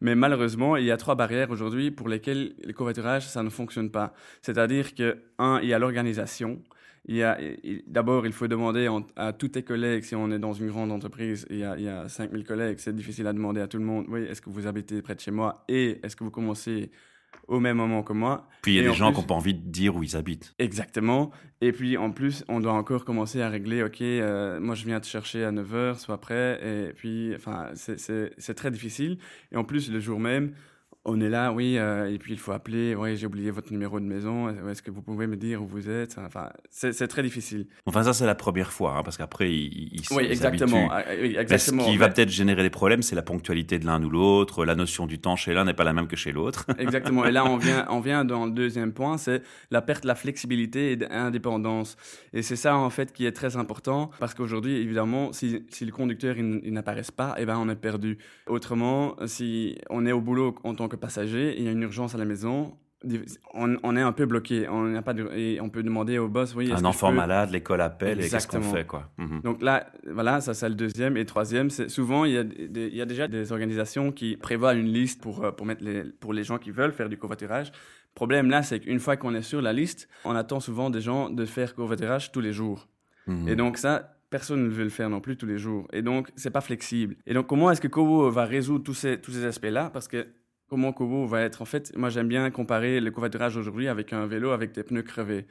Mais 0.01 0.17
malheureusement, 0.17 0.77
il 0.77 0.85
y 0.85 0.91
a 0.91 0.97
trois 0.97 1.15
barrières 1.15 1.51
aujourd'hui 1.51 1.93
pour 1.93 2.09
lesquelles 2.09 2.53
le 2.65 2.73
covoiturage, 2.73 3.27
ça 3.27 3.45
ne 3.45 3.49
fonctionne 3.49 3.91
pas. 3.91 4.13
C'est-à-dire 4.43 4.95
que, 4.95 5.19
un, 5.39 5.61
il 5.63 5.69
y 5.69 5.73
a 5.73 5.79
l'organisation. 5.79 6.61
Il 7.07 7.17
y 7.17 7.23
a, 7.23 7.39
il- 7.41 7.83
D'abord, 7.87 8.27
il 8.27 8.33
faut 8.33 8.49
demander 8.49 8.89
en- 8.89 9.05
à 9.17 9.33
tous 9.33 9.49
tes 9.49 9.63
collègues, 9.63 10.05
si 10.05 10.15
on 10.15 10.31
est 10.31 10.39
dans 10.39 10.55
une 10.55 10.69
grande 10.69 10.91
entreprise, 10.91 11.47
il 11.51 11.59
y 11.59 11.65
a, 11.65 11.77
il 11.77 11.85
y 11.85 11.89
a 11.89 12.09
5000 12.09 12.45
collègues, 12.45 12.79
c'est 12.79 12.95
difficile 12.97 13.27
à 13.27 13.33
demander 13.33 13.61
à 13.61 13.67
tout 13.69 13.79
le 13.79 13.85
monde, 13.85 14.07
oui, 14.09 14.23
est-ce 14.23 14.41
que 14.41 14.49
vous 14.51 14.67
habitez 14.67 15.03
près 15.03 15.15
de 15.15 15.21
chez 15.21 15.31
moi? 15.31 15.65
Et 15.69 16.01
est-ce 16.03 16.17
que 16.17 16.25
vous 16.25 16.31
commencez 16.31 16.91
au 17.47 17.61
même 17.61 17.77
moment 17.77 18.03
que 18.03 18.15
moi? 18.15 18.49
Puis 18.63 18.73
il 18.73 18.75
y 18.77 18.79
a 18.79 18.83
Et 18.83 18.85
des 18.85 18.91
en 18.91 18.95
gens 18.95 19.07
plus- 19.09 19.17
qui 19.17 19.21
n'ont 19.21 19.27
pas 19.27 19.35
envie 19.35 19.53
de 19.55 19.69
dire 19.71 19.95
où 19.97 20.03
ils 20.03 20.17
habitent. 20.17 20.55
Exactement. 20.59 21.31
Et 21.61 21.73
puis 21.73 21.99
en 21.99 22.11
plus, 22.11 22.43
on 22.49 22.61
doit 22.61 22.73
encore 22.73 23.05
commencer 23.05 23.43
à 23.43 23.51
régler, 23.51 23.83
ok, 23.83 24.01
euh, 24.01 24.59
moi 24.61 24.75
je 24.75 24.87
viens 24.87 24.99
te 25.01 25.07
chercher 25.07 25.45
à 25.45 25.53
9h, 25.53 25.99
sois 25.99 26.19
prêt. 26.21 26.59
Et 26.89 26.93
puis, 26.95 27.35
enfin, 27.37 27.71
c'est 27.75 28.55
très 28.55 28.71
difficile. 28.71 29.19
Et 29.53 29.57
en 29.57 29.65
plus, 29.65 29.91
le 29.93 30.01
jour 30.01 30.19
même, 30.21 30.53
on 31.07 31.21
est 31.21 31.29
là, 31.29 31.53
oui, 31.53 31.77
euh, 31.77 32.11
et 32.11 32.19
puis 32.19 32.33
il 32.33 32.39
faut 32.39 32.53
appeler, 32.53 32.95
oui, 32.95 33.17
j'ai 33.17 33.27
oublié 33.27 33.51
votre 33.51 33.71
numéro 33.71 34.01
de 34.01 34.07
maison, 34.07 34.49
est-ce 34.69 34.83
que 34.83 34.91
vous 34.91 35.03
pouvez 35.03 35.27
me 35.27 35.37
dire 35.37 35.63
où 35.63 35.67
vous 35.67 35.91
êtes 35.91 36.17
Enfin, 36.19 36.49
c'est 36.71 37.09
très 37.09 37.23
difficile. 37.23 37.67
Enfin, 37.85 38.03
ça, 38.03 38.15
c'est 38.15 38.25
la 38.25 38.35
première 38.35 38.73
fois, 38.73 38.97
hein, 38.97 39.03
parce 39.03 39.19
qu'après, 39.19 39.53
ils, 39.53 39.91
ils 39.93 40.03
Oui, 40.13 40.25
exactement. 40.25 40.89
Ah, 40.91 41.03
oui, 41.21 41.37
exactement. 41.39 41.85
ce 41.85 41.91
qui 41.91 41.97
va 41.99 42.09
peut-être 42.09 42.31
générer 42.31 42.63
des 42.63 42.71
problèmes, 42.71 43.03
c'est 43.03 43.17
la 43.17 43.23
ponctualité 43.23 43.79
de 43.79 43.85
l'un 43.85 44.03
ou 44.03 44.09
l'autre. 44.09 44.65
La 44.65 44.75
notion 44.75 45.07
du 45.07 45.19
temps 45.19 45.37
chez 45.37 45.53
l'un 45.53 45.65
n'est 45.65 45.75
pas 45.75 45.85
la 45.85 45.93
même 45.93 46.07
que 46.07 46.17
chez 46.17 46.33
l'autre. 46.33 46.67
Exactement. 46.79 47.27
Et 47.27 47.33
là, 47.33 47.45
on 47.45 47.59
vient, 47.59 47.87
on 47.91 48.01
vient 48.01 48.25
dans 48.25 48.47
le 48.47 48.53
deuxième 48.53 48.93
point, 48.93 49.19
c'est 49.19 49.43
la 49.71 49.83
perte 49.83 50.05
de 50.05 50.09
la 50.09 50.15
flexibilité 50.15 50.93
et 50.93 50.97
d'indépendance. 50.97 51.97
Et 52.33 52.41
c'est 52.41 52.57
ça, 52.57 52.77
en 52.77 52.91
fait, 52.91 53.13
qui 53.13 53.27
est 53.27 53.33
très 53.33 53.57
important, 53.57 54.11
parce 54.21 54.33
qu'aujourd'hui, 54.33 54.77
évidemment, 54.77 55.33
si, 55.33 55.65
si 55.69 55.85
le 55.85 55.93
conducteur, 55.93 56.39
il, 56.39 56.61
il 56.65 56.73
n'apparaît 56.73 57.03
pas, 57.15 57.35
eh 57.39 57.45
ben, 57.45 57.59
on 57.59 57.69
est 57.69 57.77
perdu. 57.77 58.17
Autrement, 58.47 59.17
si 59.27 59.77
on 59.91 60.07
est 60.07 60.13
au 60.13 60.21
boulot 60.23 60.55
en 60.65 60.75
tant 60.75 60.89
que 60.89 60.94
passager, 60.97 61.51
et 61.53 61.59
il 61.59 61.65
y 61.65 61.69
a 61.69 61.73
une 61.73 61.83
urgence 61.83 62.15
à 62.15 62.19
la 62.19 62.25
maison, 62.25 62.77
on, 63.53 63.77
on 63.83 63.97
est 63.97 64.01
un 64.01 64.13
peu 64.13 64.25
bloqué. 64.25 64.67
On 64.69 64.85
n'a 64.85 65.03
pas 65.03 65.13
de, 65.13 65.29
et 65.35 65.61
on 65.61 65.69
peut 65.69 65.83
demander 65.83 66.17
au 66.19 66.29
boss, 66.29 66.55
oui, 66.55 66.73
Un 66.73 66.77
que 66.81 66.85
enfant 66.87 67.11
peux- 67.11 67.17
malade, 67.17 67.51
l'école 67.51 67.83
appelle, 67.83 68.19
et 68.19 68.29
qu'est-ce 68.29 68.49
qu'on 68.49 68.57
Exactement. 68.59 68.73
fait, 68.73 68.87
quoi. 68.87 69.11
Mhm. 69.19 69.41
donc 69.43 69.61
là, 69.63 69.87
voilà, 70.11 70.41
ça 70.41 70.55
c'est 70.55 70.69
le 70.69 70.75
deuxième. 70.75 71.17
Et 71.17 71.25
troisième, 71.27 71.69
c'est 71.71 71.89
souvent, 71.91 72.25
il 72.25 72.33
y, 72.33 72.39
a 72.39 72.45
des- 72.45 72.89
il 72.89 72.97
y 72.97 73.03
a 73.03 73.07
déjà 73.07 73.29
des 73.29 73.53
organisations 73.53 74.11
qui 74.11 74.37
prévoient 74.37 74.75
une 74.75 74.87
liste 74.91 75.21
pour, 75.21 75.45
euh, 75.45 75.51
pour, 75.53 75.67
mettre 75.67 75.85
les, 75.85 76.05
pour 76.05 76.33
les 76.33 76.45
gens 76.45 76.57
qui 76.59 76.71
veulent 76.71 76.93
faire 76.93 77.09
du 77.11 77.19
covoiturage. 77.19 77.69
Le 77.69 78.15
problème 78.15 78.49
là, 78.49 78.63
c'est 78.63 78.81
qu'une 78.81 79.01
fois 79.01 79.17
qu'on 79.17 79.35
est 79.35 79.43
sur 79.43 79.61
la 79.61 79.73
liste, 79.73 80.09
on 80.25 80.35
attend 80.35 80.61
souvent 80.61 80.89
des 80.89 81.01
gens 81.03 81.29
de 81.31 81.45
faire 81.45 81.75
covoiturage 81.75 82.33
tous 82.33 82.41
les 82.41 82.53
jours. 82.53 82.89
Mhm. 83.27 83.49
Et 83.49 83.57
donc 83.57 83.77
ça, 83.77 84.17
personne 84.31 84.65
ne 84.65 84.69
veut 84.69 84.85
le 84.85 84.89
faire 84.91 85.11
non 85.11 85.21
plus 85.21 85.37
tous 85.37 85.47
les 85.47 85.59
jours. 85.59 85.87
Et 85.93 86.01
donc, 86.03 86.31
c'est 86.37 86.51
pas 86.51 86.61
flexible. 86.61 87.17
Et 87.27 87.35
donc, 87.35 87.47
comment 87.49 87.71
est-ce 87.71 87.81
que 87.81 87.89
Kobo 87.89 88.31
va 88.31 88.45
résoudre 88.47 88.83
tous 88.85 88.95
ces, 88.95 89.21
tous 89.21 89.31
ces 89.33 89.45
aspects-là? 89.45 89.91
Parce 89.93 90.09
que 90.09 90.27
comment 90.69 90.93
Kobo 90.93 91.27
va 91.27 91.43
être, 91.43 91.63
en 91.63 91.65
fait, 91.65 91.97
moi 91.97 92.11
j'aime 92.11 92.29
bien 92.29 92.51
comparer 92.51 93.01
le 93.01 93.11
covoiturage 93.11 93.57
aujourd'hui 93.57 93.89
avec 93.89 94.13
un 94.13 94.27
vélo 94.27 94.51
avec 94.51 94.73
des 94.73 94.83
pneus 94.83 95.03
crevés. 95.03 95.47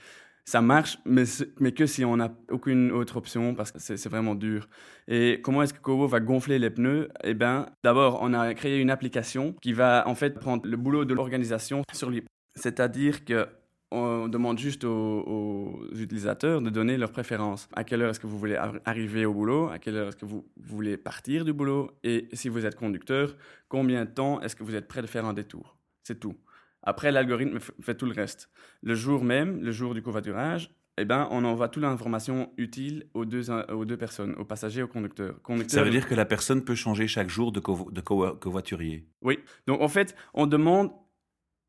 Ça 0.46 0.62
marche, 0.62 0.98
mais, 1.06 1.24
mais 1.60 1.72
que 1.72 1.86
si 1.86 2.04
on 2.04 2.18
n'a 2.18 2.36
aucune 2.50 2.92
autre 2.92 3.16
option, 3.16 3.56
parce 3.56 3.72
que 3.72 3.80
c'est 3.80 4.10
vraiment 4.10 4.36
dur. 4.36 4.68
Et 5.08 5.40
comment 5.42 5.64
est-ce 5.64 5.74
que 5.74 5.80
Kobo 5.80 6.06
va 6.06 6.20
gonfler 6.20 6.60
les 6.60 6.70
pneus? 6.70 7.08
Eh 7.24 7.34
bien, 7.34 7.68
d'abord, 7.84 8.20
on 8.22 8.34
a 8.34 8.54
créé 8.54 8.80
une 8.80 8.90
application 8.90 9.56
qui 9.62 9.72
va 9.72 10.04
en 10.06 10.16
fait 10.16 10.38
prendre 10.38 10.68
le 10.68 10.76
boulot 10.76 11.06
de 11.06 11.14
l'organisation 11.14 11.84
sur 11.94 12.10
lui. 12.10 12.26
C'est-à-dire 12.56 13.24
que 13.24 13.48
on 13.94 14.28
demande 14.28 14.58
juste 14.58 14.84
aux, 14.84 14.90
aux 15.22 15.86
utilisateurs 15.96 16.62
de 16.62 16.70
donner 16.70 16.98
leurs 16.98 17.12
préférences. 17.12 17.68
À 17.74 17.84
quelle 17.84 18.02
heure 18.02 18.10
est-ce 18.10 18.20
que 18.20 18.28
vous 18.28 18.40
voulez 18.40 18.56
ar- 18.56 18.74
arriver 18.86 19.26
au 19.26 19.34
boulot? 19.34 19.70
À 19.70 19.78
quelle 19.80 19.96
heure 19.96 20.08
est-ce 20.10 20.18
que 20.18 20.26
vous 20.26 20.46
voulez 20.58 20.98
partir 20.98 21.46
du 21.46 21.54
boulot? 21.54 21.92
Et 22.04 22.28
si 22.34 22.50
vous 22.50 22.66
êtes 22.66 22.76
conducteur, 22.76 23.36
combien 23.70 24.06
de 24.06 24.10
temps 24.10 24.42
est-ce 24.42 24.56
que 24.56 24.64
vous 24.64 24.76
êtes 24.76 24.88
prêt 24.88 25.02
de 25.02 25.08
faire 25.08 25.26
un 25.26 25.34
détour? 25.34 25.78
C'est 26.04 26.20
tout. 26.20 26.36
Après, 26.82 27.12
l'algorithme 27.12 27.60
fait 27.60 27.96
tout 27.96 28.06
le 28.06 28.14
reste. 28.14 28.50
Le 28.82 28.96
jour 28.96 29.24
même, 29.24 29.62
le 29.62 29.72
jour 29.72 29.94
du 29.94 30.02
covoiturage, 30.02 30.70
eh 30.98 31.06
ben, 31.06 31.28
on 31.32 31.44
envoie 31.46 31.70
toute 31.70 31.82
l'information 31.82 32.52
utile 32.58 33.08
aux 33.16 33.26
deux, 33.26 33.50
aux 33.50 33.86
deux 33.86 33.98
personnes, 33.98 34.36
aux 34.38 34.46
passagers 34.46 34.82
et 34.82 34.84
au 34.84 34.88
conducteur. 34.88 35.42
conducteur 35.42 35.80
Ça 35.80 35.84
veut 35.84 35.90
dire 35.90 36.08
que 36.08 36.14
la 36.14 36.26
personne 36.26 36.64
peut 36.64 36.76
changer 36.76 37.08
chaque 37.08 37.30
jour 37.30 37.52
de, 37.52 37.60
covo- 37.60 37.92
de 37.92 38.02
covo- 38.02 38.38
covoiturier? 38.38 39.08
oui. 39.22 39.40
Donc 39.66 39.82
en 39.82 39.88
fait, 39.88 40.16
on 40.36 40.46
demande 40.46 40.92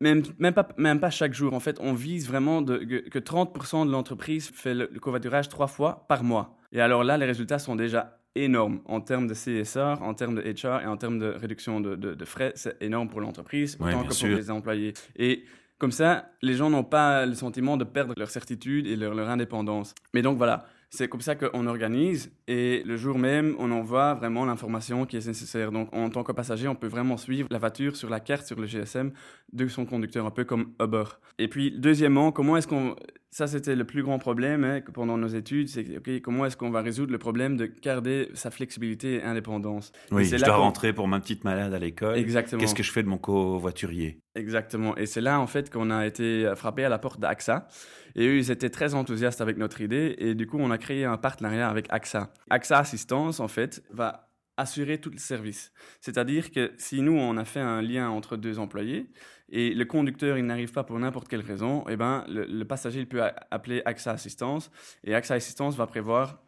même, 0.01 0.23
même, 0.39 0.53
pas, 0.53 0.67
même 0.77 0.99
pas 0.99 1.09
chaque 1.09 1.33
jour. 1.33 1.53
En 1.53 1.59
fait, 1.59 1.77
on 1.79 1.93
vise 1.93 2.27
vraiment 2.27 2.61
de, 2.61 2.77
que, 2.77 3.09
que 3.09 3.19
30% 3.19 3.85
de 3.85 3.91
l'entreprise 3.91 4.49
fait 4.49 4.73
le, 4.73 4.89
le 4.91 4.99
covoiturage 4.99 5.49
trois 5.49 5.67
fois 5.67 6.05
par 6.09 6.23
mois. 6.23 6.57
Et 6.71 6.81
alors 6.81 7.03
là, 7.03 7.17
les 7.17 7.25
résultats 7.25 7.59
sont 7.59 7.75
déjà 7.75 8.19
énormes 8.35 8.81
en 8.85 8.99
termes 8.99 9.27
de 9.27 9.33
CSR, 9.33 10.01
en 10.01 10.13
termes 10.13 10.35
de 10.35 10.41
HR 10.41 10.81
et 10.83 10.87
en 10.87 10.97
termes 10.97 11.19
de 11.19 11.27
réduction 11.27 11.79
de, 11.79 11.95
de- 11.95 12.13
de 12.13 12.25
frais. 12.25 12.51
C'est 12.55 12.75
énorme 12.81 13.07
pour 13.09 13.21
l'entreprise, 13.21 13.77
Ouais, 13.79 13.93
autant 13.93 14.03
que 14.03 14.13
sûr. 14.13 14.27
pour 14.29 14.37
les 14.37 14.51
employés. 14.51 14.93
Et 15.15 15.45
comme 15.77 15.91
ça, 15.91 16.29
les 16.41 16.53
gens 16.55 16.69
n'ont 16.69 16.83
pas 16.83 17.25
le 17.25 17.33
sentiment 17.33 17.77
de 17.77 17.85
perdre 17.85 18.13
leur 18.17 18.29
certitude 18.29 18.87
et 18.87 18.95
leur, 18.97 19.13
leur 19.15 19.29
indépendance. 19.29 19.93
Mais 20.13 20.21
donc 20.21 20.37
voilà, 20.37 20.65
c'est 20.95 21.07
comme 21.07 21.21
ça 21.21 21.35
qu'on 21.35 21.67
organise 21.67 22.31
et 22.47 22.81
le 22.85 22.97
jour 22.97 23.19
même, 23.19 23.55
on 23.59 23.71
envoie 23.71 24.13
vraiment 24.13 24.45
l'information 24.45 25.05
qui 25.05 25.17
est 25.17 25.27
nécessaire. 25.27 25.71
Donc 25.71 25.93
en 25.93 26.09
tant 26.09 26.23
que 26.23 26.31
passager, 26.31 26.67
on 26.67 26.75
peut 26.75 26.87
vraiment 26.87 27.17
suivre 27.17 27.47
la 27.51 27.59
voiture 27.59 27.95
sur 27.95 28.09
la 28.09 28.19
carte, 28.19 28.47
sur 28.47 28.59
le 28.59 28.65
GSM 28.65 29.11
de 29.53 29.67
son 29.67 29.85
conducteur, 29.85 30.25
un 30.25 30.31
peu 30.31 30.45
comme 30.45 30.73
Uber. 30.81 31.03
Et 31.37 31.47
puis 31.47 31.71
deuxièmement, 31.71 32.31
comment 32.31 32.57
est-ce 32.57 32.67
qu'on... 32.67 32.95
Ça, 33.35 33.47
c'était 33.47 33.75
le 33.75 33.83
plus 33.83 34.01
grand 34.01 34.17
problème 34.17 34.63
hein, 34.63 34.79
que 34.79 34.91
pendant 34.91 35.17
nos 35.17 35.27
études, 35.27 35.67
c'est 35.67 36.01
comment 36.21 36.45
est-ce 36.45 36.55
qu'on 36.55 36.69
va 36.69 36.81
résoudre 36.81 37.11
le 37.11 37.17
problème 37.17 37.57
de 37.57 37.65
garder 37.65 38.29
sa 38.33 38.49
flexibilité 38.49 39.15
et 39.15 39.23
indépendance? 39.23 39.91
Et 40.09 40.13
Oui, 40.13 40.25
c'est 40.25 40.37
je 40.37 40.45
dois 40.45 40.55
rentrer 40.55 40.93
pour 40.93 41.09
ma 41.09 41.19
petite 41.19 41.43
malade 41.43 41.73
à 41.73 41.77
l'école. 41.77 42.17
Exactement. 42.17 42.61
Qu'est-ce 42.61 42.73
que 42.73 42.81
je 42.81 42.93
fais 42.93 43.03
de 43.03 43.09
mon 43.09 43.17
covoiturier? 43.17 44.21
Exactement. 44.35 44.95
Et 44.95 45.05
c'est 45.05 45.19
là, 45.19 45.41
en 45.41 45.47
fait, 45.47 45.69
qu'on 45.69 45.91
a 45.91 46.05
été 46.05 46.49
frappé 46.55 46.85
à 46.85 46.89
la 46.89 46.97
porte 46.97 47.19
d'AXA. 47.19 47.67
Et 48.15 48.25
eux, 48.25 48.37
ils 48.37 48.51
étaient 48.51 48.69
très 48.69 48.93
enthousiastes 48.93 49.41
avec 49.41 49.57
notre 49.57 49.81
idée. 49.81 50.15
Et 50.17 50.33
du 50.33 50.47
coup, 50.47 50.57
on 50.57 50.71
a 50.71 50.77
créé 50.77 51.03
un 51.03 51.17
partenariat 51.17 51.67
avec 51.67 51.87
AXA. 51.89 52.31
AXA 52.49 52.79
Assistance, 52.79 53.41
en 53.41 53.49
fait, 53.49 53.83
va 53.91 54.29
assurer 54.57 54.99
tout 54.99 55.09
le 55.09 55.17
service. 55.17 55.71
C'est-à-dire 56.01 56.51
que 56.51 56.73
si 56.77 57.01
nous, 57.01 57.17
on 57.17 57.37
a 57.37 57.45
fait 57.45 57.59
un 57.59 57.81
lien 57.81 58.09
entre 58.09 58.37
deux 58.37 58.59
employés 58.59 59.09
et 59.49 59.73
le 59.73 59.85
conducteur, 59.85 60.37
il 60.37 60.45
n'arrive 60.45 60.71
pas 60.71 60.83
pour 60.83 60.97
n'importe 60.99 61.27
quelle 61.27 61.41
raison, 61.41 61.85
eh 61.89 61.95
ben, 61.95 62.25
le, 62.27 62.63
passager, 62.63 62.99
il 62.99 63.07
peut 63.07 63.21
appeler 63.51 63.81
AXA 63.85 64.11
Assistance. 64.11 64.71
Et 65.03 65.13
AXA 65.13 65.35
Assistance 65.35 65.75
va 65.75 65.87
prévoir 65.87 66.41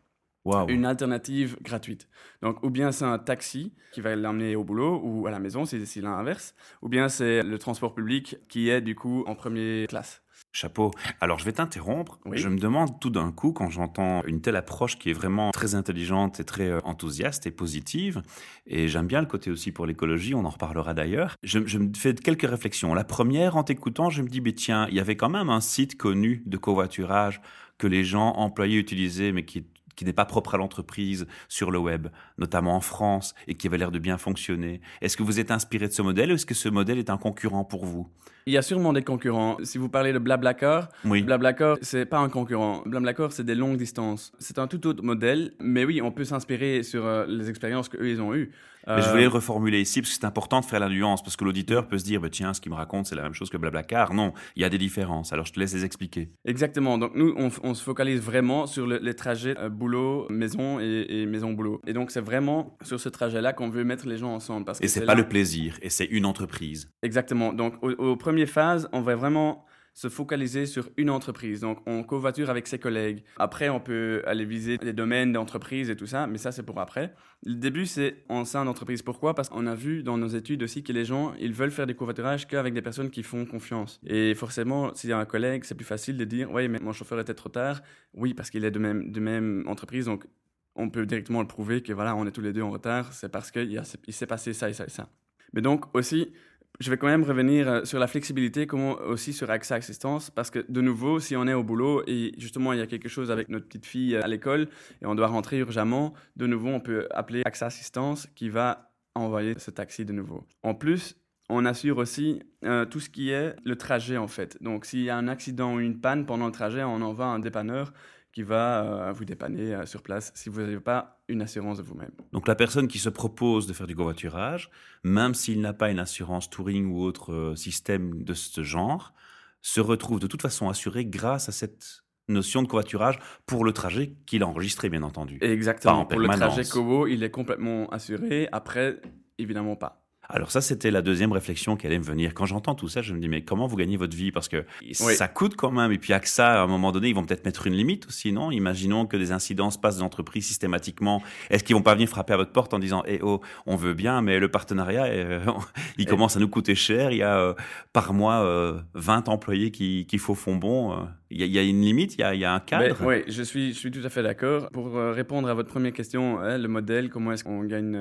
Une 0.68 0.86
alternative 0.86 1.58
gratuite. 1.62 2.08
Donc, 2.42 2.64
ou 2.64 2.70
bien 2.70 2.92
c'est 2.92 3.06
un 3.06 3.20
taxi 3.20 3.74
qui 3.92 4.02
va 4.02 4.16
l'emmener 4.16 4.56
au 4.56 4.64
boulot 4.64 5.02
ou 5.04 5.28
à 5.28 5.32
la 5.32 5.40
maison, 5.40 5.66
si 5.66 5.86
c'est 5.86 6.02
l'inverse, 6.02 6.56
ou 6.82 6.90
bien 6.90 7.10
c'est 7.10 7.44
le 7.44 7.58
transport 7.58 7.94
public 7.94 8.38
qui 8.50 8.70
est 8.70 8.82
du 8.82 8.96
coup 8.96 9.24
en 9.28 9.36
première 9.36 9.88
classe. 9.88 10.22
Chapeau. 10.52 10.92
Alors, 11.20 11.40
je 11.40 11.46
vais 11.46 11.52
t'interrompre. 11.52 12.20
Oui. 12.26 12.38
Je 12.38 12.48
me 12.48 12.58
demande 12.58 13.00
tout 13.00 13.10
d'un 13.10 13.32
coup, 13.32 13.52
quand 13.52 13.70
j'entends 13.70 14.24
une 14.26 14.42
telle 14.42 14.56
approche 14.56 14.98
qui 14.98 15.10
est 15.10 15.14
vraiment 15.14 15.52
très 15.52 15.76
intelligente 15.76 16.40
et 16.40 16.46
très 16.46 16.70
euh, 16.70 16.80
enthousiaste 16.84 17.46
et 17.46 17.52
positive, 17.52 18.22
et 18.66 18.88
j'aime 18.88 19.08
bien 19.08 19.22
le 19.22 19.28
côté 19.28 19.52
aussi 19.52 19.72
pour 19.72 19.86
l'écologie, 19.86 20.34
on 20.34 20.46
en 20.46 20.50
reparlera 20.50 20.94
d'ailleurs, 20.94 21.36
je, 21.44 21.60
je 21.66 21.78
me 21.78 21.92
fais 21.96 22.16
quelques 22.16 22.50
réflexions. 22.50 22.94
La 22.94 23.04
première, 23.04 23.56
en 23.56 23.64
t'écoutant, 23.64 24.10
je 24.10 24.22
me 24.22 24.30
dis, 24.30 24.42
mais 24.42 24.54
tiens, 24.54 24.88
il 24.90 24.96
y 24.96 25.00
avait 25.00 25.18
quand 25.18 25.30
même 25.30 25.50
un 25.50 25.62
site 25.62 25.98
connu 25.98 26.44
de 26.46 26.58
covoiturage 26.58 27.42
que 27.78 27.88
les 27.88 28.04
gens 28.04 28.34
employés 28.34 28.78
utilisaient, 28.78 29.32
mais 29.32 29.46
qui 29.46 29.66
qui 29.98 30.06
n'est 30.06 30.14
pas 30.14 30.24
propre 30.24 30.56
à 30.56 30.58
l'entreprise 30.58 31.28
sur 31.50 31.72
le 31.72 31.80
web, 31.80 32.08
notamment 32.38 32.76
en 32.78 32.82
France, 32.82 33.36
et 33.48 33.56
qui 33.56 33.68
avait 33.68 33.78
l'air 33.78 33.92
de 33.92 34.00
bien 34.00 34.18
fonctionner. 34.18 34.80
Est-ce 35.02 35.18
que 35.18 35.24
vous 35.24 35.42
êtes 35.42 35.52
inspiré 35.52 35.88
de 35.90 35.92
ce 35.92 36.02
modèle 36.02 36.32
ou 36.32 36.36
est-ce 36.36 36.46
que 36.46 36.54
ce 36.54 36.70
modèle 36.70 37.00
est 37.00 37.10
un 37.10 37.18
concurrent 37.18 37.66
pour 37.66 37.86
vous? 37.86 38.08
Il 38.46 38.54
y 38.54 38.58
a 38.58 38.62
sûrement 38.62 38.94
des 38.94 39.04
concurrents. 39.04 39.58
Si 39.64 39.78
vous 39.78 39.90
parlez 39.90 40.14
de 40.14 40.20
Blablacar, 40.20 40.88
Oui. 41.04 41.22
Blablacar, 41.22 41.78
c'est 41.82 42.06
pas 42.06 42.20
un 42.20 42.30
concurrent. 42.30 42.82
Blablacar, 42.86 43.34
c'est 43.34 43.44
des 43.44 43.56
longues 43.56 43.76
distances. 43.76 44.32
C'est 44.40 44.58
un 44.58 44.68
tout 44.68 44.88
autre 44.88 45.04
modèle, 45.04 45.52
mais 45.60 45.84
oui, 45.84 46.02
on 46.02 46.12
peut 46.12 46.24
s'inspirer 46.24 46.82
sur 46.84 47.06
euh, 47.06 47.26
les 47.28 47.50
expériences 47.50 47.90
qu'eux, 47.90 48.08
ils 48.08 48.22
ont 48.22 48.34
eues. 48.34 48.52
Mais 48.88 49.02
je 49.02 49.08
Euh, 49.08 49.12
voulais 49.12 49.24
le 49.24 49.30
reformuler 49.30 49.82
ici 49.82 50.02
parce 50.02 50.12
que 50.12 50.16
c'est 50.20 50.26
important 50.26 50.62
de 50.62 50.66
faire 50.66 50.80
la 50.80 50.90
nuance 50.90 51.22
parce 51.22 51.36
que 51.36 51.44
l'auditeur 51.44 51.88
peut 51.88 51.98
se 51.98 52.06
dire 52.06 52.22
bah, 52.22 52.30
tiens, 52.30 52.54
ce 52.54 52.62
qu'il 52.62 52.72
me 52.72 52.78
raconte, 52.78 53.06
c'est 53.08 53.16
la 53.16 53.24
même 53.24 53.34
chose 53.34 53.50
que 53.50 53.58
Blablacar. 53.58 54.14
Non, 54.14 54.34
il 54.56 54.62
y 54.62 54.66
a 54.66 54.70
des 54.70 54.78
différences. 54.78 55.34
Alors 55.34 55.46
je 55.46 55.54
te 55.54 55.60
laisse 55.60 55.74
les 55.74 55.84
expliquer. 55.86 56.30
Exactement. 56.46 56.98
Donc 56.98 57.12
nous, 57.16 57.34
on, 57.38 57.74
se 57.74 57.84
focalise 57.84 58.22
vraiment 58.22 58.66
sur 58.66 58.88
le- 58.88 59.00
les 59.02 59.14
trajets 59.14 59.56
euh, 59.60 59.70
boulot-maison 59.70 60.80
et, 60.80 61.06
et 61.10 61.26
maison-boulot. 61.26 61.82
Et 61.86 61.94
donc 61.94 62.12
c'est 62.12 62.22
vraiment 62.22 62.78
sur 62.82 63.00
ce 63.00 63.10
trajet-là 63.10 63.54
qu'on 63.54 63.70
veut 63.70 63.84
mettre 63.84 64.08
les 64.08 64.18
gens 64.18 64.34
ensemble. 64.34 64.66
Parce 64.66 64.80
que 64.80 64.86
Et 64.86 64.88
c'est 64.88 65.02
pas 65.06 65.16
là- 65.16 65.22
le 65.22 65.28
plaisir, 65.28 65.78
et 65.82 65.90
c'est 65.90 66.06
une 66.06 66.26
entreprise. 66.26 66.90
Exactement. 67.04 67.54
Donc, 67.54 67.74
au- 67.82 67.92
aux, 67.92 68.16
premières 68.18 68.48
phases, 68.50 68.88
on 68.94 69.02
va 69.02 69.16
vraiment 69.16 69.66
se 69.98 70.10
focaliser 70.10 70.68
sur 70.68 70.92
une 70.96 71.10
entreprise. 71.10 71.62
Donc, 71.62 71.80
on 71.88 72.04
covoiture 72.04 72.52
avec 72.52 72.68
ses 72.68 72.78
collègues. 72.78 73.24
Après, 73.38 73.68
on 73.70 73.80
peut 73.80 74.22
aller 74.28 74.46
viser 74.46 74.78
les 74.84 74.94
domaines 74.94 75.34
d'entreprise 75.34 75.90
et 75.90 75.96
tout 75.96 76.06
ça, 76.06 76.28
mais 76.28 76.38
ça, 76.38 76.52
c'est 76.52 76.62
pour 76.62 76.80
après. 76.80 77.16
Le 77.44 77.56
début, 77.56 77.88
c'est 77.88 78.24
en 78.30 78.46
sein 78.46 78.64
d'entreprise. 78.64 79.02
Pourquoi? 79.02 79.34
Parce 79.34 79.50
qu'on 79.50 79.66
a 79.66 79.74
vu 79.74 80.04
dans 80.04 80.20
nos 80.20 80.28
études 80.28 80.62
aussi 80.62 80.84
que 80.84 80.94
les 80.94 81.04
gens, 81.04 81.34
ils 81.40 81.52
veulent 81.52 81.72
faire 81.72 81.88
des 81.88 81.96
covoiturages 81.96 82.46
qu'avec 82.48 82.76
des 82.76 82.84
personnes 82.84 83.10
qui 83.10 83.24
font 83.24 83.48
confiance. 83.48 84.00
Et 84.06 84.36
forcément, 84.36 84.94
s'il 84.94 85.10
y 85.10 85.14
a 85.14 85.18
un 85.18 85.26
collègue, 85.26 85.64
c'est 85.64 85.74
plus 85.74 85.84
facile 85.84 86.16
de 86.16 86.26
dire, 86.26 86.52
oui, 86.52 86.68
mais 86.68 86.78
mon 86.78 86.94
chauffeur 86.94 87.20
était 87.20 87.34
trop 87.34 87.50
tard. 87.50 87.82
Oui, 88.14 88.36
parce 88.36 88.52
qu'il 88.52 88.66
est 88.66 88.72
de 88.72 88.78
même, 88.78 89.12
de 89.12 89.20
même 89.20 89.64
entreprise. 89.66 90.06
Donc, 90.06 90.28
on 90.76 90.92
peut 90.92 91.08
directement 91.08 91.42
le 91.42 91.48
prouver 91.48 91.82
que 91.82 91.92
voilà, 91.92 92.16
on 92.16 92.28
est 92.28 92.32
tous 92.32 92.42
les 92.42 92.54
deux 92.54 92.62
en 92.62 92.70
retard. 92.70 93.14
C'est 93.14 93.30
parce 93.30 93.50
qu'il 93.50 93.82
s'est 94.10 94.28
passé 94.28 94.54
ça 94.54 94.70
et 94.70 94.74
ça 94.74 94.86
et 94.86 94.92
ça. 94.92 95.10
Mais 95.54 95.62
donc, 95.62 95.86
aussi, 95.96 96.34
je 96.80 96.92
vais 96.92 96.98
quand 96.98 97.08
même 97.08 97.24
revenir 97.24 97.68
euh, 97.68 97.86
sur 97.86 98.00
la 98.00 98.08
flexibilité, 98.08 98.68
comme 98.68 98.92
aussi 99.08 99.34
sur 99.34 99.50
AXA 99.50 99.76
Assistance, 99.76 100.30
parce 100.30 100.52
que 100.52 100.66
de 100.70 100.82
nouveau, 100.82 101.20
si 101.20 101.36
on 101.36 101.48
est 101.48 101.54
au 101.54 101.64
boulot 101.64 102.04
et 102.08 102.34
justement 102.38 102.74
il 102.74 102.80
y 102.80 102.82
a 102.82 102.88
quelque 102.88 103.10
chose 103.10 103.32
avec 103.32 103.50
notre 103.50 103.66
petite 103.66 103.86
fille 103.86 104.16
euh, 104.16 104.24
à 104.24 104.28
l'école 104.28 104.68
et 105.02 105.06
on 105.06 105.16
doit 105.16 105.28
rentrer 105.28 105.58
urgemment, 105.58 106.14
de 106.36 106.46
nouveau 106.46 106.70
on 106.70 106.80
peut 106.80 107.08
appeler 107.12 107.42
AXA 107.46 107.68
Assistance 107.68 108.28
qui 108.36 108.50
va 108.50 108.92
envoyer 109.16 109.58
ce 109.58 109.72
taxi 109.72 110.06
de 110.06 110.14
nouveau. 110.14 110.44
En 110.62 110.76
plus, 110.76 111.16
on 111.50 111.66
assure 111.66 111.98
aussi 111.98 112.44
euh, 112.64 112.86
tout 112.86 113.00
ce 113.00 113.10
qui 113.10 113.32
est 113.32 113.56
le 113.64 113.76
trajet 113.76 114.18
en 114.18 114.28
fait. 114.28 114.62
Donc 114.62 114.86
s'il 114.86 115.02
y 115.02 115.10
a 115.10 115.18
un 115.18 115.28
accident 115.28 115.76
ou 115.76 115.80
une 115.80 116.00
panne 116.00 116.26
pendant 116.26 116.46
le 116.46 116.52
trajet, 116.52 116.84
on 116.84 117.02
envoie 117.02 117.26
un 117.26 117.40
dépanneur 117.40 117.94
qui 118.34 118.44
va 118.44 119.12
vous 119.14 119.26
dépanner 119.26 119.76
sur 119.86 120.04
place 120.04 120.32
si 120.36 120.50
vous 120.50 120.62
n'avez 120.62 120.80
pas 120.80 121.17
une 121.28 121.42
assurance 121.42 121.78
de 121.78 121.84
vous-même. 121.84 122.12
Donc 122.32 122.48
la 122.48 122.56
personne 122.56 122.88
qui 122.88 123.00
se 123.00 123.10
propose 123.10 123.68
de 123.68 123.74
faire 123.74 123.88
du 123.88 123.96
covoiturage, 123.96 124.70
même 125.04 125.34
s'il 125.34 125.62
n'a 125.62 125.74
pas 125.74 125.92
une 125.92 126.00
assurance 126.00 126.50
touring 126.50 126.86
ou 126.88 127.02
autre 127.02 127.34
euh, 127.34 127.56
système 127.56 128.24
de 128.24 128.34
ce 128.34 128.64
genre, 128.64 129.14
se 129.62 129.82
retrouve 129.82 130.20
de 130.20 130.28
toute 130.28 130.42
façon 130.42 130.70
assuré 130.70 131.06
grâce 131.06 131.50
à 131.50 131.52
cette 131.52 132.04
notion 132.30 132.62
de 132.62 132.68
covoiturage 132.68 133.20
pour 133.46 133.64
le 133.64 133.72
trajet 133.74 134.14
qu'il 134.26 134.44
a 134.44 134.48
enregistré, 134.48 134.90
bien 134.90 135.04
entendu. 135.04 135.38
Exactement. 135.42 136.02
En 136.02 136.06
Pour 136.06 136.20
le 136.20 136.28
trajet 136.28 136.64
Kobo, 136.64 137.08
il 137.08 137.24
est 137.24 137.32
complètement 137.32 137.88
assuré. 137.90 138.50
Après, 138.52 139.02
évidemment 139.38 139.76
pas. 139.76 140.07
Alors 140.30 140.52
ça, 140.52 140.60
c'était 140.62 140.92
la 140.92 141.02
deuxième 141.02 141.32
réflexion 141.32 141.78
qui 141.78 141.88
allait 141.88 142.00
me 142.00 142.04
venir. 142.04 142.34
Quand 142.34 142.46
j'entends 142.46 142.76
tout 142.76 142.90
ça, 142.90 143.02
je 143.02 143.14
me 143.14 143.20
dis, 143.20 143.30
mais 143.30 143.44
comment 143.44 143.66
vous 143.68 143.78
gagnez 143.78 143.96
votre 143.98 144.16
vie? 144.16 144.32
Parce 144.32 144.48
que 144.50 144.66
ça 144.94 145.28
coûte 145.28 145.56
quand 145.56 145.72
même. 145.72 145.92
Et 145.92 145.98
puis 145.98 146.14
ça, 146.24 146.62
à 146.62 146.64
un 146.64 146.68
moment 146.68 146.92
donné, 146.92 147.10
ils 147.10 147.16
vont 147.16 147.24
peut-être 147.24 147.46
mettre 147.46 147.68
une 147.68 147.74
limite 147.76 148.08
aussi, 148.08 148.32
non? 148.34 148.52
Imaginons 148.52 149.06
que 149.06 149.16
des 149.16 149.32
incidents 149.32 149.72
se 149.72 149.78
passent 149.80 149.98
dans 149.98 150.04
l'entreprise 150.06 150.46
systématiquement. 150.46 151.22
Est-ce 151.50 151.64
qu'ils 151.64 151.76
vont 151.76 151.82
pas 151.82 151.94
venir 151.94 152.10
frapper 152.10 152.34
à 152.34 152.38
votre 152.38 152.52
porte 152.52 152.74
en 152.74 152.80
disant, 152.80 153.04
eh 153.08 153.20
oh, 153.22 153.42
on 153.66 153.76
veut 153.78 153.94
bien, 153.94 154.22
mais 154.22 154.40
le 154.40 154.50
partenariat, 154.50 155.06
euh, 155.06 155.40
il 155.98 156.04
Eh. 156.04 156.06
commence 156.06 156.36
à 156.36 156.40
nous 156.40 156.50
coûter 156.50 156.76
cher. 156.76 157.12
Il 157.12 157.18
y 157.18 157.24
a 157.24 157.40
euh, 157.40 157.54
par 157.94 158.14
mois 158.14 158.44
euh, 158.44 158.80
20 158.96 159.30
employés 159.30 159.72
qui, 159.72 160.06
qui 160.08 160.18
font 160.18 160.36
fond 160.36 160.56
bon. 160.56 160.92
euh. 160.94 160.96
Il 161.30 161.40
y, 161.40 161.44
a, 161.44 161.46
il 161.46 161.52
y 161.52 161.60
a 161.60 161.64
une 161.64 161.82
limite, 161.82 162.16
il 162.16 162.22
y 162.22 162.24
a, 162.24 162.34
il 162.34 162.40
y 162.40 162.46
a 162.46 162.54
un 162.54 162.62
cadre. 162.62 162.96
Oui, 163.06 163.24
je 163.28 163.44
suis, 163.44 163.74
je 163.74 163.78
suis 163.78 163.92
tout 163.92 164.00
à 164.06 164.10
fait 164.10 164.24
d'accord. 164.24 164.70
Pour 164.70 164.96
euh, 164.98 165.12
répondre 165.12 165.50
à 165.50 165.54
votre 165.54 165.68
première 165.68 165.92
question, 165.92 166.40
hein, 166.40 166.58
le 166.58 166.70
modèle, 166.70 167.10
comment 167.10 167.34
est-ce 167.34 167.44
qu'on 167.44 167.64
gagne 167.66 167.98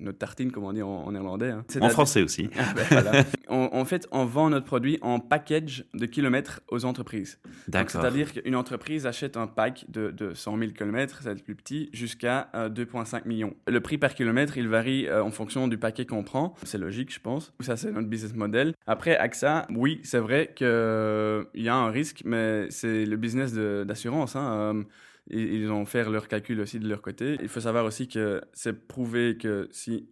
notre 0.00 0.18
tartine, 0.18 0.50
comme 0.50 0.64
on 0.64 0.72
dit 0.72 0.82
en, 0.82 0.88
en 0.88 1.12
néerlandais 1.12 1.52
hein. 1.56 1.80
En 1.80 1.88
français 1.88 2.22
aussi. 2.22 2.48
Ah, 2.58 2.72
ben, 2.74 2.84
voilà. 2.90 3.24
en, 3.48 3.68
en 3.72 3.84
fait, 3.84 4.06
on 4.12 4.24
vend 4.24 4.50
notre 4.50 4.66
produit 4.66 4.98
en 5.02 5.20
package 5.20 5.84
de 5.94 6.06
kilomètres 6.06 6.60
aux 6.68 6.84
entreprises. 6.84 7.38
D'accord. 7.68 8.00
C'est-à-dire 8.02 8.32
qu'une 8.32 8.56
entreprise 8.56 9.06
achète 9.06 9.36
un 9.36 9.46
pack 9.46 9.84
de, 9.88 10.10
de 10.10 10.34
100 10.34 10.58
000 10.58 10.70
km, 10.72 11.20
c'est 11.22 11.34
le 11.34 11.40
plus 11.40 11.54
petit, 11.54 11.90
jusqu'à 11.92 12.48
euh, 12.54 12.68
2,5 12.68 13.26
millions. 13.26 13.54
Le 13.66 13.80
prix 13.80 13.98
par 13.98 14.14
kilomètre, 14.14 14.56
il 14.58 14.68
varie 14.68 15.06
euh, 15.06 15.22
en 15.22 15.30
fonction 15.30 15.68
du 15.68 15.78
paquet 15.78 16.06
qu'on 16.06 16.22
prend. 16.24 16.54
C'est 16.62 16.78
logique, 16.78 17.12
je 17.12 17.20
pense. 17.20 17.52
Ça, 17.60 17.76
c'est 17.76 17.92
notre 17.92 18.08
business 18.08 18.34
model. 18.34 18.74
Après, 18.86 19.16
AXA, 19.16 19.66
oui, 19.70 20.00
c'est 20.04 20.18
vrai 20.20 20.52
qu'il 20.54 20.66
y 21.54 21.68
a 21.68 21.74
un 21.76 21.90
risque, 21.90 22.22
mais 22.24 22.66
c'est 22.70 23.04
le 23.04 23.16
business 23.16 23.52
de- 23.52 23.84
d'assurance. 23.86 24.36
Hein. 24.36 24.74
Euh, 24.76 24.82
ils 25.28 25.54
ils 25.54 25.70
ont 25.72 25.84
fait 25.84 26.04
leurs 26.08 26.28
calculs 26.28 26.60
aussi 26.60 26.78
de 26.78 26.88
leur 26.88 27.02
côté. 27.02 27.36
Il 27.42 27.48
faut 27.48 27.60
savoir 27.60 27.84
aussi 27.84 28.06
que 28.06 28.40
c'est 28.52 28.86
prouvé 28.86 29.36
que 29.36 29.68
si 29.72 30.08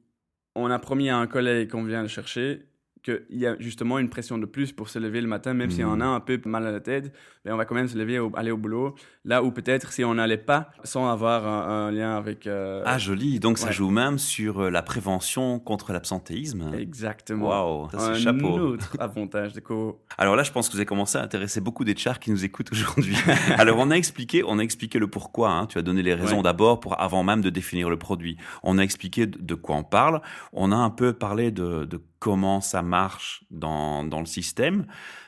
on 0.55 0.71
a 0.71 0.79
promis 0.79 1.11
à 1.11 1.19
un 1.19 1.27
collègue 1.27 1.71
qu'on 1.71 1.85
vient 1.85 2.03
le 2.03 2.09
chercher, 2.09 2.67
qu'il 3.05 3.23
y 3.39 3.47
a 3.47 3.55
justement 3.61 3.99
une 4.01 4.09
pression 4.09 4.39
de 4.39 4.47
plus 4.47 4.73
pour 4.73 4.89
se 4.89 4.99
lever 4.99 5.21
le 5.21 5.29
matin, 5.29 5.55
même 5.55 5.71
si 5.71 5.85
on 5.85 6.01
a 6.01 6.07
un 6.07 6.21
peu 6.21 6.41
mal 6.47 6.67
à 6.67 6.73
la 6.73 6.81
tête, 6.81 7.13
mais 7.45 7.53
on 7.53 7.57
va 7.57 7.65
quand 7.67 7.75
même 7.77 7.87
se 7.87 7.97
lever, 7.97 8.19
aller 8.35 8.51
au 8.51 8.57
boulot. 8.57 8.95
Là 9.25 9.43
où 9.45 9.53
peut-être 9.53 9.93
si 9.93 10.03
on 10.05 10.15
n'allait 10.15 10.37
pas, 10.39 10.71
sans 10.83 11.09
avoir 11.11 11.47
un, 11.47 11.87
un 11.87 11.91
lien 11.93 12.17
avec... 12.17 12.47
euh, 12.47 12.83
Ah, 12.85 12.99
joli. 12.99 13.39
Donc 13.41 13.59
ça 13.59 13.71
joue 13.71 13.91
même 13.91 14.19
sur 14.19 14.61
euh, 14.65 14.71
la 14.71 14.83
prévention 14.83 15.59
contre 15.61 15.93
l'absentéisme. 15.93 16.73
Exactement. 16.79 17.49
Waouh, 17.49 17.91
ça 17.91 18.15
c'est 18.17 18.29
un 18.29 18.41
autre 18.41 18.97
avantage 18.99 19.53
de 19.53 19.61
co. 19.61 20.01
Alors 20.19 20.35
là, 20.37 20.43
je 20.43 20.51
pense 20.53 20.69
que 20.69 20.73
vous 20.73 20.79
avez 20.79 20.87
commencé 20.87 21.19
à 21.19 21.23
intéresser 21.23 21.61
beaucoup 21.61 21.85
des 21.85 21.97
chars 21.97 22.19
qui 22.19 22.31
nous 22.31 22.45
écoutent 22.45 22.73
aujourd'hui. 22.73 23.17
Alors 23.59 23.79
on 23.79 23.91
a 23.91 23.95
expliqué, 23.95 24.43
on 24.47 24.59
a 24.59 24.63
expliqué 24.63 24.99
le 24.99 25.07
pourquoi. 25.09 25.51
hein. 25.51 25.67
Tu 25.67 25.79
as 25.79 25.83
donné 25.83 26.03
les 26.03 26.15
raisons 26.15 26.37
Ouais. 26.39 26.43
d'abord 26.43 26.81
pour 26.81 27.01
avant 27.01 27.23
même 27.23 27.43
de 27.43 27.51
définir 27.51 27.91
le 27.91 27.97
produit. 27.99 28.37
On 28.63 28.79
a 28.79 28.83
expliqué 28.83 29.27
de, 29.27 29.39
de 29.39 29.55
quoi 29.55 29.77
on 29.77 29.85
parle. 29.85 30.21
On 30.53 30.73
a 30.73 30.77
un 30.77 30.91
peu 30.91 31.13
parlé 31.13 31.51
de, 31.51 31.85
de 31.85 32.01
comment 32.25 32.63
ça 32.63 32.81
marche 32.81 33.45
dans, 33.51 34.03
dans 34.03 34.21
le 34.21 34.25
système, 34.27 34.87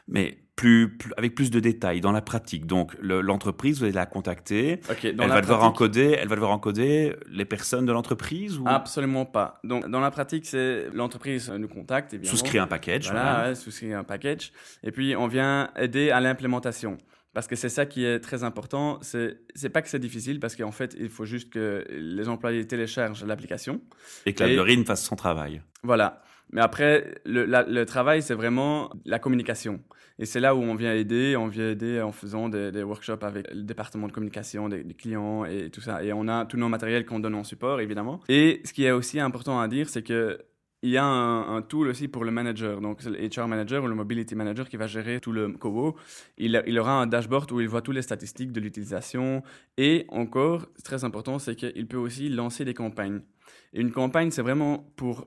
mais 0.08 0.38
plus, 0.56 0.96
plus- 0.96 1.12
avec 1.18 1.34
plus 1.34 1.50
de 1.50 1.60
détails 1.60 2.00
dans 2.00 2.12
la 2.12 2.22
pratique. 2.22 2.64
Donc 2.64 2.96
le- 2.98 3.20
l'entreprise, 3.20 3.76
vous 3.80 3.84
allez 3.84 3.92
la 3.92 4.06
contacter. 4.06 4.76
Dans 4.78 4.94
elle 5.02 5.16
la 5.18 5.26
va 5.26 5.40
devoir 5.42 5.62
encoder, 5.62 6.16
elle 6.18 6.28
va 6.28 6.36
devoir 6.36 6.52
encoder 6.52 7.14
les 7.30 7.44
personnes 7.44 7.84
de 7.84 7.92
l'entreprise 7.92 8.56
ou? 8.58 8.64
Absolument 8.66 9.26
pas. 9.26 9.60
Donc, 9.64 9.86
dans 9.90 10.00
la 10.00 10.10
pratique, 10.10 10.46
c'est 10.46 10.88
l'entreprise 10.94 11.50
nous 11.50 11.68
contacte, 11.68 12.14
évidemment. 12.14 12.30
souscrire 12.34 12.62
un 12.62 12.66
package. 12.66 13.10
Voilà, 13.10 13.32
voilà. 13.34 13.48
ouais, 13.50 13.54
souscrire 13.54 13.98
un 13.98 14.04
package. 14.04 14.50
Et 14.82 14.90
puis, 14.90 15.14
on 15.14 15.26
vient 15.28 15.68
aider 15.76 16.10
à 16.10 16.20
l'implémentation. 16.22 16.96
Parce 17.34 17.46
que 17.48 17.54
c'est 17.56 17.68
ça 17.68 17.84
qui 17.84 18.02
est 18.06 18.20
très 18.20 18.42
important. 18.42 18.98
C'est 19.02 19.68
pas 19.70 19.82
que 19.82 19.90
c'est 19.90 19.98
difficile, 19.98 20.40
parce 20.40 20.56
qu'en 20.56 20.72
fait, 20.72 20.96
il 20.98 21.10
faut 21.10 21.26
juste 21.26 21.50
que 21.52 21.84
les 21.90 22.30
employés 22.30 22.66
téléchargent 22.66 23.26
l'application. 23.26 23.82
Et 24.24 24.32
que 24.32 24.42
la 24.42 24.48
Et- 24.48 24.56
Lorine 24.56 24.86
fasse 24.86 25.04
son 25.04 25.16
travail. 25.16 25.60
Voilà. 25.82 26.22
Mais 26.52 26.60
après, 26.60 27.20
le, 27.24 27.84
travail, 27.84 28.22
c'est 28.22 28.34
vraiment 28.34 28.90
la 29.04 29.18
communication. 29.18 29.80
Et 30.18 30.24
c'est 30.24 30.40
là 30.40 30.54
où 30.54 30.60
on 30.60 30.74
vient 30.74 30.94
aider. 30.94 31.36
On 31.36 31.48
vient 31.48 31.70
aider 31.70 32.00
en 32.00 32.12
faisant 32.12 32.48
des, 32.48 32.82
workshops 32.82 33.22
avec 33.22 33.52
le 33.52 33.62
département 33.62 34.06
de 34.06 34.12
communication 34.12 34.68
des, 34.68 34.84
clients 34.94 35.44
et 35.44 35.70
tout 35.70 35.80
ça. 35.80 36.02
Et 36.02 36.12
on 36.12 36.28
a 36.28 36.46
tous 36.46 36.56
nos 36.56 36.68
matériels 36.68 37.04
qu'on 37.04 37.20
donne 37.20 37.34
en 37.34 37.44
support, 37.44 37.80
évidemment. 37.80 38.20
Et 38.28 38.60
ce 38.64 38.72
qui 38.72 38.84
est 38.84 38.92
aussi 38.92 39.20
important 39.20 39.60
à 39.60 39.68
dire, 39.68 39.88
c'est 39.88 40.02
que 40.02 40.38
il 40.82 40.90
y 40.90 40.98
a 40.98 41.04
un, 41.04 41.56
un 41.56 41.62
tool 41.62 41.88
aussi 41.88 42.06
pour 42.06 42.24
le 42.24 42.30
manager, 42.30 42.80
donc 42.80 43.02
le 43.02 43.16
HR 43.26 43.48
manager 43.48 43.82
ou 43.82 43.88
le 43.88 43.94
mobility 43.94 44.34
manager 44.36 44.68
qui 44.68 44.76
va 44.76 44.86
gérer 44.86 45.20
tout 45.20 45.32
le 45.32 45.48
COBO. 45.48 45.96
Il, 46.38 46.62
il 46.66 46.78
aura 46.78 46.92
un 46.92 47.06
dashboard 47.06 47.50
où 47.50 47.60
il 47.60 47.68
voit 47.68 47.82
toutes 47.82 47.96
les 47.96 48.02
statistiques 48.02 48.52
de 48.52 48.60
l'utilisation. 48.60 49.42
Et 49.78 50.04
encore, 50.10 50.66
très 50.84 51.02
important, 51.02 51.38
c'est 51.38 51.56
qu'il 51.56 51.88
peut 51.88 51.96
aussi 51.96 52.28
lancer 52.28 52.64
des 52.64 52.74
campagnes. 52.74 53.20
Et 53.72 53.80
une 53.80 53.90
campagne, 53.90 54.30
c'est 54.30 54.42
vraiment 54.42 54.92
pour 54.96 55.26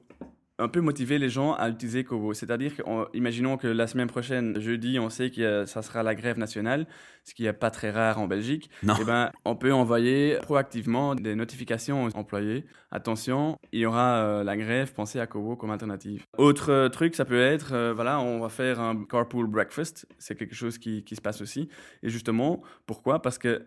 un 0.59 0.67
peu 0.67 0.81
motiver 0.81 1.17
les 1.17 1.29
gens 1.29 1.53
à 1.53 1.69
utiliser 1.69 2.03
Kobo. 2.03 2.33
C'est-à-dire 2.33 2.75
que, 2.75 2.83
on- 2.85 3.07
imaginons 3.13 3.57
que 3.57 3.67
la 3.67 3.87
semaine 3.87 4.07
prochaine, 4.07 4.59
jeudi, 4.59 4.99
on 4.99 5.09
sait 5.09 5.31
que 5.31 5.41
euh, 5.41 5.65
ça 5.65 5.81
sera 5.81 6.03
la 6.03 6.13
grève 6.15 6.37
nationale, 6.37 6.85
ce 7.23 7.33
qui 7.33 7.43
n'est 7.43 7.53
pas 7.53 7.71
très 7.71 7.89
rare 7.91 8.19
en 8.19 8.27
Belgique. 8.27 8.69
Non. 8.83 8.93
Eh 9.01 9.03
ben, 9.05 9.31
on 9.45 9.55
peut 9.55 9.73
envoyer 9.73 10.37
proactivement 10.41 11.15
des 11.15 11.35
notifications 11.35 12.03
aux 12.03 12.15
employés. 12.15 12.65
Attention, 12.91 13.57
il 13.71 13.79
y 13.81 13.85
aura 13.85 14.17
euh, 14.17 14.43
la 14.43 14.57
grève, 14.57 14.93
pensez 14.93 15.19
à 15.19 15.27
Kobo 15.27 15.55
comme 15.55 15.71
alternative. 15.71 16.23
Autre 16.37 16.71
euh, 16.71 16.89
truc, 16.89 17.15
ça 17.15 17.25
peut 17.25 17.39
être, 17.41 17.73
euh, 17.73 17.93
voilà, 17.93 18.19
on 18.19 18.39
va 18.39 18.49
faire 18.49 18.79
un 18.79 19.05
carpool 19.05 19.47
breakfast. 19.47 20.07
C'est 20.17 20.35
quelque 20.35 20.55
chose 20.55 20.77
qui, 20.77 21.03
qui 21.03 21.15
se 21.15 21.21
passe 21.21 21.41
aussi. 21.41 21.69
Et 22.03 22.09
justement, 22.09 22.61
pourquoi? 22.85 23.21
Parce 23.21 23.37
que 23.37 23.65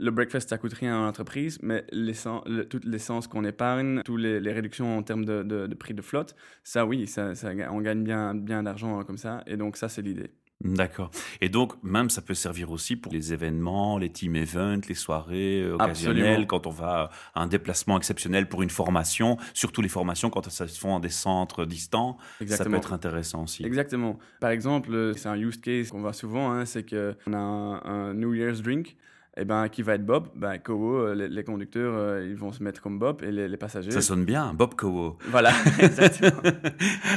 le 0.00 0.10
breakfast, 0.10 0.48
ça 0.48 0.58
coûte 0.58 0.72
rien 0.74 1.00
à 1.00 1.04
l'entreprise, 1.04 1.58
mais 1.62 1.84
le- 1.92 2.62
toute 2.64 2.84
l'essence 2.84 3.26
qu'on 3.28 3.44
épargne, 3.44 4.02
toutes 4.04 4.20
les, 4.20 4.40
les 4.40 4.52
réductions 4.52 4.96
en 4.98 5.02
termes 5.02 5.24
de, 5.24 5.42
de- 5.42 5.66
de 5.66 5.74
prix 5.74 5.94
de 5.94 6.02
flotte, 6.02 6.34
ça 6.64 6.86
oui, 6.86 7.06
ça, 7.06 7.34
ça- 7.34 7.50
on 7.70 7.80
gagne 7.80 8.02
bien, 8.02 8.34
bien 8.34 8.62
d'argent 8.62 8.98
hein, 8.98 9.04
comme 9.04 9.18
ça. 9.18 9.42
Et 9.46 9.56
donc 9.56 9.76
ça, 9.76 9.88
c'est 9.88 10.02
l'idée. 10.02 10.30
D'accord. 10.62 11.10
Et 11.40 11.48
donc, 11.48 11.72
même, 11.82 12.10
ça 12.10 12.20
peut 12.20 12.34
servir 12.34 12.70
aussi 12.70 12.94
pour 12.94 13.12
les 13.14 13.32
événements, 13.32 13.96
les 13.96 14.10
team 14.12 14.36
events, 14.36 14.82
les 14.90 14.94
soirées 14.94 15.62
euh, 15.62 15.74
occasionnelles, 15.76 16.24
Absolument. 16.26 16.46
quand 16.46 16.66
on 16.66 16.70
va 16.70 17.10
à 17.34 17.42
un 17.42 17.46
déplacement 17.46 17.96
exceptionnel 17.96 18.46
pour 18.46 18.62
une 18.62 18.68
formation, 18.68 19.38
surtout 19.54 19.80
les 19.80 19.88
formations 19.88 20.28
quand 20.28 20.46
ça 20.50 20.68
se 20.68 20.78
font 20.78 20.90
dans 20.90 21.00
des 21.00 21.08
centres 21.08 21.64
distants, 21.64 22.18
ça 22.20 22.26
peut 22.38 22.44
Exactement. 22.44 22.76
être 22.76 22.92
intéressant 22.92 23.44
aussi. 23.44 23.64
Exactement. 23.64 24.18
Par 24.38 24.50
exemple, 24.50 24.92
euh, 24.92 25.14
c'est 25.14 25.30
un 25.30 25.36
use 25.38 25.56
case 25.56 25.88
qu'on 25.90 26.02
voit 26.02 26.12
souvent, 26.12 26.50
hein, 26.52 26.66
c'est 26.66 26.84
qu'on 26.88 27.32
a 27.32 27.38
un, 27.38 27.80
un 27.84 28.12
New 28.14 28.34
Year's 28.34 28.60
drink 28.60 28.98
eh 29.36 29.44
ben, 29.44 29.68
qui 29.68 29.82
va 29.82 29.94
être 29.94 30.04
Bob? 30.04 30.28
Ben, 30.34 30.58
Kowo, 30.58 30.96
euh, 30.96 31.14
les, 31.14 31.28
les 31.28 31.44
conducteurs, 31.44 31.94
euh, 31.94 32.26
ils 32.28 32.36
vont 32.36 32.52
se 32.52 32.62
mettre 32.62 32.82
comme 32.82 32.98
Bob 32.98 33.22
et 33.22 33.30
les, 33.30 33.48
les 33.48 33.56
passagers. 33.56 33.90
Ça 33.90 34.00
sonne 34.00 34.24
bien, 34.24 34.52
Bob 34.54 34.74
Kowo. 34.74 35.18
Voilà, 35.28 35.52
exactement. 35.78 36.42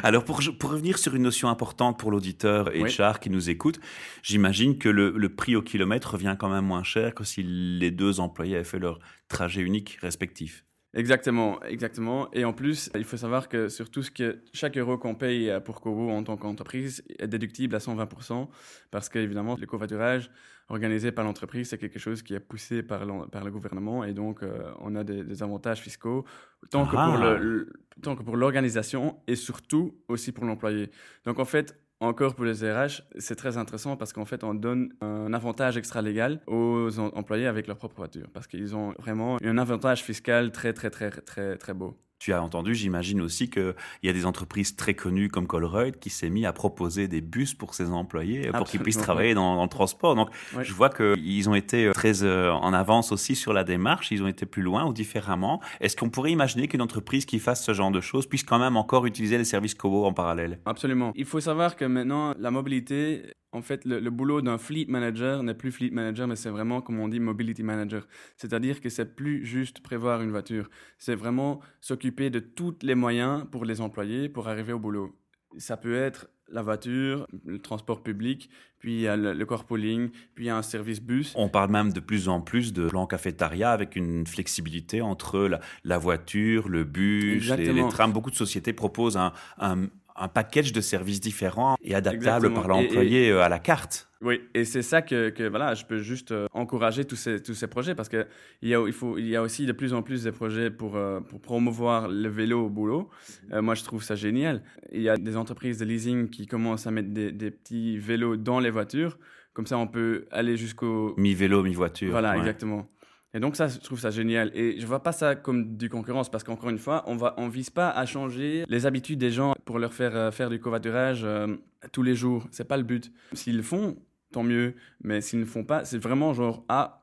Alors, 0.03 0.23
pour, 0.23 0.39
pour 0.59 0.71
revenir 0.71 0.97
sur 0.99 1.15
une 1.15 1.23
notion 1.23 1.49
importante 1.49 1.99
pour 1.99 2.11
l'auditeur 2.11 2.73
et 2.75 2.83
Oui. 2.83 2.89
Char 2.89 3.19
qui 3.19 3.29
nous 3.29 3.49
écoute, 3.49 3.79
j'imagine 4.21 4.77
que 4.77 4.89
le, 4.89 5.11
le 5.17 5.29
prix 5.35 5.55
au 5.55 5.61
kilomètre 5.61 6.13
revient 6.13 6.35
quand 6.39 6.49
même 6.49 6.65
moins 6.65 6.83
cher 6.83 7.15
que 7.15 7.23
si 7.23 7.41
les 7.43 7.91
deux 7.91 8.19
employés 8.19 8.55
avaient 8.55 8.63
fait 8.63 8.79
leur 8.79 8.99
trajet 9.27 9.61
unique 9.61 9.97
respectif. 10.01 10.65
Exactement, 10.95 11.59
exactement. 11.63 12.29
Et 12.33 12.45
en 12.45 12.53
plus, 12.53 12.91
il 12.95 13.03
faut 13.03 13.17
savoir 13.17 13.49
que 13.49 13.67
sur 13.67 13.89
tout 13.89 14.03
ce 14.03 14.11
que 14.11 14.39
chaque 14.53 14.77
euro 14.77 14.97
qu'on 14.99 15.15
paye 15.15 15.51
pour 15.65 15.81
Kowo 15.81 16.11
en 16.11 16.23
tant 16.23 16.37
qu'entreprise 16.37 17.03
est 17.17 17.27
déductible 17.27 17.75
à 17.75 17.79
120% 17.79 18.47
parce 18.91 19.09
qu'évidemment, 19.09 19.57
le 19.59 19.65
covoiturage 19.65 20.29
organisé 20.69 21.11
par 21.11 21.25
l'entreprise, 21.25 21.69
c'est 21.69 21.79
quelque 21.79 21.97
chose 21.97 22.21
qui 22.21 22.35
est 22.35 22.39
poussé 22.39 22.83
par, 22.83 23.01
par 23.31 23.43
le 23.43 23.49
gouvernement 23.51 24.03
et 24.03 24.13
donc 24.13 24.43
euh, 24.43 24.71
on 24.81 24.95
a 24.95 25.03
des, 25.03 25.23
des 25.23 25.41
avantages 25.41 25.79
fiscaux 25.81 26.25
tant 26.69 26.85
que 26.85 26.95
Ah. 26.95 27.09
pour 27.09 27.17
le- 27.17 27.37
le- 27.37 27.73
tant 28.03 28.15
que 28.15 28.21
pour 28.23 28.37
l'organisation 28.37 29.17
et 29.27 29.35
surtout 29.35 29.95
aussi 30.07 30.31
pour 30.31 30.45
l'employé. 30.45 30.91
Donc 31.25 31.39
en 31.39 31.45
fait, 31.45 31.75
encore 32.03 32.35
pour 32.35 32.45
les 32.45 32.53
RH, 32.71 33.01
c'est 33.17 33.35
très 33.35 33.57
intéressant 33.57 33.95
parce 33.97 34.13
qu'en 34.13 34.25
fait, 34.25 34.43
on 34.43 34.53
donne 34.53 34.93
un 35.01 35.33
avantage 35.33 35.77
extra-légal 35.77 36.39
aux 36.47 36.89
em- 36.99 37.11
employés 37.15 37.47
avec 37.47 37.67
leur 37.67 37.77
propre 37.77 37.95
voiture 37.95 38.27
parce 38.33 38.47
qu'ils 38.47 38.75
ont 38.75 38.93
vraiment 38.99 39.37
un 39.43 39.57
avantage 39.57 40.03
fiscal 40.03 40.51
très, 40.51 40.73
très, 40.73 40.89
très, 40.89 41.09
très, 41.09 41.57
très 41.57 41.73
beau. 41.73 41.97
Tu 42.23 42.31
as 42.31 42.41
entendu, 42.41 42.73
j'imagine 42.73 43.19
aussi 43.19 43.49
qu'il 43.49 43.75
y 44.01 44.07
a 44.07 44.13
des 44.13 44.25
entreprises 44.25 44.77
très 44.77 44.93
connues 44.93 45.27
comme 45.27 45.45
Colruyt 45.45 45.91
qui 45.99 46.09
s'est 46.09 46.29
mis 46.29 46.45
à 46.45 46.53
proposer 46.53 47.09
des 47.09 47.19
bus 47.19 47.53
pour 47.53 47.73
ses 47.73 47.89
employés 47.89 48.49
pour 48.53 48.65
qu'ils 48.65 48.79
puissent 48.79 48.97
travailler 48.97 49.33
dans, 49.33 49.57
dans 49.57 49.63
le 49.63 49.67
transport. 49.67 50.15
Donc, 50.15 50.29
je 50.61 50.71
vois 50.71 50.89
qu'ils 50.89 51.49
ont 51.49 51.55
été 51.55 51.91
très 51.93 52.23
euh, 52.23 52.49
en 52.49 52.71
avance 52.71 53.11
aussi 53.11 53.35
sur 53.35 53.51
la 53.51 53.65
démarche. 53.65 54.09
Ils 54.11 54.23
ont 54.23 54.29
été 54.29 54.45
plus 54.45 54.61
loin 54.61 54.85
ou 54.85 54.93
différemment. 54.93 55.61
Est-ce 55.81 55.97
qu'on 55.97 56.09
pourrait 56.09 56.31
imaginer 56.31 56.69
qu'une 56.69 56.81
entreprise 56.81 57.25
qui 57.25 57.39
fasse 57.39 57.61
ce 57.61 57.73
genre 57.73 57.91
de 57.91 57.99
choses 57.99 58.25
puisse 58.25 58.43
quand 58.43 58.57
même 58.57 58.77
encore 58.77 59.05
utiliser 59.05 59.37
les 59.37 59.43
services 59.43 59.75
Kobo 59.75 60.05
en 60.05 60.13
parallèle? 60.13 60.59
Absolument. 60.65 61.11
Il 61.15 61.25
faut 61.25 61.41
savoir 61.41 61.75
que 61.75 61.83
maintenant, 61.83 62.33
la 62.39 62.51
mobilité, 62.51 63.23
en 63.51 63.61
fait, 63.61 63.83
le, 63.83 63.99
le 63.99 64.09
boulot 64.11 64.41
d'un 64.41 64.57
fleet 64.57 64.85
manager 64.87 65.43
n'est 65.43 65.55
plus 65.55 65.73
fleet 65.73 65.91
manager, 65.91 66.25
mais 66.25 66.37
c'est 66.37 66.49
vraiment, 66.49 66.79
comme 66.79 67.01
on 67.01 67.09
dit, 67.09 67.19
mobility 67.19 67.63
manager. 67.63 68.07
C'est-à-dire 68.37 68.79
que 68.79 68.87
c'est 68.87 69.13
plus 69.13 69.45
juste 69.45 69.81
prévoir 69.81 70.21
une 70.21 70.31
voiture. 70.31 70.69
C'est 70.97 71.15
vraiment 71.15 71.59
s'occuper 71.81 72.12
de 72.15 72.39
tous 72.39 72.75
les 72.81 72.95
moyens 72.95 73.45
pour 73.51 73.65
les 73.65 73.81
employés 73.81 74.29
pour 74.29 74.47
arriver 74.47 74.73
au 74.73 74.79
boulot. 74.79 75.15
Ça 75.57 75.77
peut 75.77 75.95
être 75.95 76.27
la 76.51 76.61
voiture, 76.61 77.27
le 77.45 77.59
transport 77.59 78.03
public, 78.03 78.49
puis 78.77 78.95
il 78.95 79.01
y 79.01 79.07
a 79.07 79.15
le, 79.15 79.33
le 79.33 79.45
carpooling, 79.45 80.09
puis 80.35 80.45
il 80.45 80.47
y 80.47 80.49
a 80.49 80.57
un 80.57 80.61
service 80.61 81.01
bus. 81.01 81.33
On 81.35 81.49
parle 81.49 81.71
même 81.71 81.91
de 81.93 81.99
plus 81.99 82.27
en 82.27 82.41
plus 82.41 82.73
de 82.73 82.87
plans 82.89 83.07
cafétéria 83.07 83.71
avec 83.71 83.95
une 83.95 84.27
flexibilité 84.27 85.01
entre 85.01 85.39
la, 85.39 85.59
la 85.83 85.97
voiture, 85.97 86.69
le 86.69 86.83
bus, 86.83 87.49
les, 87.55 87.73
les 87.73 87.87
trams. 87.87 88.11
Beaucoup 88.11 88.29
de 88.29 88.35
sociétés 88.35 88.73
proposent 88.73 89.17
un, 89.17 89.33
un, 89.57 89.87
un 90.15 90.27
package 90.27 90.73
de 90.73 90.81
services 90.81 91.19
différents 91.19 91.75
et 91.81 91.95
adaptables 91.95 92.45
Exactement. 92.45 92.55
par 92.55 92.67
l'employé 92.67 93.31
euh, 93.31 93.41
à 93.41 93.49
la 93.49 93.59
carte. 93.59 94.09
Oui, 94.21 94.39
et 94.53 94.63
c'est 94.63 94.83
ça 94.83 95.01
que, 95.01 95.29
que, 95.29 95.43
voilà, 95.43 95.73
je 95.73 95.83
peux 95.85 95.97
juste 95.99 96.31
euh, 96.31 96.47
encourager 96.53 97.03
tous 97.03 97.15
ces, 97.17 97.41
tous 97.41 97.53
ces 97.55 97.67
projets 97.67 97.93
parce 97.95 98.07
qu'il 98.09 98.25
y, 98.61 98.73
a, 98.73 98.81
il 98.87 98.93
faut- 98.93 99.17
il 99.17 99.27
y 99.27 99.35
a 99.35 99.41
aussi 99.41 99.65
de 99.65 99.71
plus 99.73 99.93
en 99.93 100.01
plus 100.01 100.23
de 100.23 100.31
projets 100.31 100.69
pour, 100.71 100.95
euh, 100.95 101.19
pour 101.19 101.41
promouvoir 101.41 102.07
le 102.07 102.29
vélo 102.29 102.65
au 102.65 102.69
boulot. 102.69 103.09
Euh, 103.51 103.61
moi, 103.61 103.75
je 103.75 103.83
trouve 103.83 104.01
ça 104.03 104.15
génial. 104.15 104.63
Il 104.93 105.01
y 105.01 105.09
a 105.09 105.17
des 105.17 105.35
entreprises 105.35 105.77
de 105.79 105.85
leasing 105.85 106.29
qui 106.29 106.45
commencent 106.47 106.87
à 106.87 106.91
mettre 106.91 107.09
des, 107.09 107.31
des 107.31 107.51
petits 107.51 107.97
vélos 107.97 108.37
dans 108.37 108.59
les 108.59 108.69
voitures. 108.69 109.17
Comme 109.53 109.67
ça, 109.67 109.77
on 109.77 109.87
peut 109.87 110.25
aller 110.31 110.57
jusqu'au... 110.57 111.13
Mi-vélo, 111.17 111.61
mi-voiture. 111.63 112.11
Voilà, 112.11 112.31
ouais. 112.31 112.39
exactement. 112.39 112.87
Et 113.33 113.39
donc 113.39 113.55
ça, 113.55 113.67
je 113.67 113.79
trouve 113.79 113.99
ça 113.99 114.11
génial. 114.11 114.51
Et 114.53 114.79
je 114.79 114.85
vois 114.85 115.01
pas 115.01 115.11
ça 115.11 115.35
comme 115.35 115.75
du 115.75 115.89
concurrence 115.89 116.29
parce 116.29 116.43
qu'encore 116.43 116.69
une 116.69 116.77
fois, 116.77 117.03
on 117.07 117.15
va, 117.15 117.33
on 117.37 117.47
vise 117.47 117.71
pas 117.71 117.89
à 117.89 118.05
changer 118.05 118.63
les 118.67 118.85
habitudes 118.85 119.19
des 119.19 119.31
gens 119.31 119.55
pour 119.65 119.79
leur 119.79 119.93
faire 119.93 120.15
euh, 120.15 120.31
faire 120.31 120.49
du 120.49 120.59
covoiturage 120.59 121.21
euh, 121.23 121.55
tous 121.91 122.03
les 122.03 122.15
jours. 122.15 122.47
C'est 122.51 122.67
pas 122.67 122.77
le 122.77 122.83
but. 122.83 123.11
S'ils 123.33 123.57
le 123.57 123.63
font, 123.63 123.97
tant 124.31 124.43
mieux. 124.43 124.75
Mais 125.03 125.21
s'ils 125.21 125.39
ne 125.39 125.45
font 125.45 125.63
pas, 125.63 125.83
c'est 125.83 125.97
vraiment 125.97 126.33
genre 126.33 126.63
ah 126.69 126.99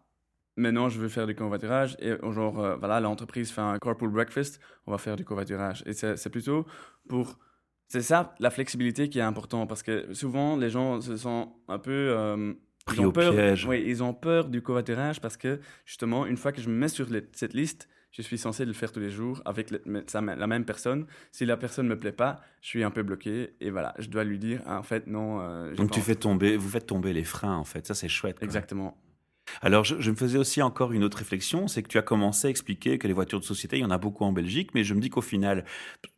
maintenant 0.56 0.88
je 0.88 1.00
veux 1.00 1.08
faire 1.08 1.26
du 1.26 1.34
covoiturage 1.34 1.96
et 2.00 2.14
genre 2.32 2.60
euh, 2.60 2.76
voilà 2.76 3.00
l'entreprise 3.00 3.50
fait 3.50 3.60
un 3.60 3.78
carpool 3.78 4.10
breakfast, 4.10 4.60
on 4.86 4.92
va 4.92 4.98
faire 4.98 5.16
du 5.16 5.24
covoiturage. 5.24 5.82
Et 5.86 5.94
c'est 5.94 6.30
plutôt 6.30 6.64
pour 7.08 7.38
c'est 7.88 8.02
ça 8.02 8.36
la 8.38 8.50
flexibilité 8.50 9.08
qui 9.08 9.18
est 9.18 9.22
important 9.22 9.66
parce 9.66 9.82
que 9.82 10.14
souvent 10.14 10.56
les 10.56 10.70
gens 10.70 11.00
se 11.00 11.16
sentent 11.16 11.52
un 11.66 11.78
peu 11.80 12.54
Pris 12.90 12.98
ils 12.98 13.04
ont 13.04 13.08
au 13.08 13.12
peur, 13.12 13.32
piège. 13.32 13.66
Oui, 13.66 13.82
ils 13.86 14.02
ont 14.02 14.14
peur 14.14 14.48
du 14.48 14.62
covoiturage 14.62 15.20
parce 15.20 15.36
que 15.36 15.60
justement, 15.84 16.26
une 16.26 16.36
fois 16.36 16.52
que 16.52 16.60
je 16.60 16.68
me 16.68 16.74
mets 16.74 16.88
sur 16.88 17.08
les- 17.10 17.26
cette 17.32 17.54
liste, 17.54 17.88
je 18.12 18.22
suis 18.22 18.38
censé 18.38 18.64
le 18.64 18.72
faire 18.72 18.90
tous 18.90 18.98
les 19.00 19.10
jours 19.10 19.40
avec 19.44 19.70
le- 19.70 19.80
la 19.86 20.46
même 20.48 20.64
personne. 20.64 21.06
Si 21.30 21.46
la 21.46 21.56
personne 21.56 21.86
me 21.86 21.96
plaît 21.98 22.10
pas, 22.10 22.40
je 22.60 22.66
suis 22.68 22.82
un 22.82 22.90
peu 22.90 23.02
bloqué 23.04 23.50
et 23.60 23.70
voilà, 23.70 23.94
je 23.98 24.08
dois 24.08 24.24
lui 24.24 24.38
dire 24.38 24.60
ah, 24.66 24.78
en 24.78 24.82
fait 24.82 25.06
non. 25.06 25.40
euh, 25.40 25.72
Donc 25.74 25.92
tu 25.92 26.00
fais 26.00 26.16
tomber, 26.16 26.56
vous 26.56 26.68
faites 26.68 26.86
tomber 26.86 27.12
les 27.12 27.22
freins 27.24 27.56
en 27.56 27.64
fait. 27.64 27.86
Ça 27.86 27.94
c'est 27.94 28.08
chouette. 28.08 28.38
quoi. 28.38 28.44
exactement. 28.46 28.96
Alors, 29.60 29.84
je, 29.84 30.00
je 30.00 30.10
me 30.10 30.16
faisais 30.16 30.38
aussi 30.38 30.62
encore 30.62 30.92
une 30.92 31.04
autre 31.04 31.18
réflexion, 31.18 31.68
c'est 31.68 31.82
que 31.82 31.88
tu 31.88 31.98
as 31.98 32.02
commencé 32.02 32.46
à 32.46 32.50
expliquer 32.50 32.98
que 32.98 33.06
les 33.06 33.12
voitures 33.12 33.40
de 33.40 33.44
société, 33.44 33.76
il 33.76 33.80
y 33.80 33.84
en 33.84 33.90
a 33.90 33.98
beaucoup 33.98 34.24
en 34.24 34.32
Belgique, 34.32 34.70
mais 34.74 34.84
je 34.84 34.94
me 34.94 35.00
dis 35.00 35.10
qu'au 35.10 35.20
final, 35.20 35.64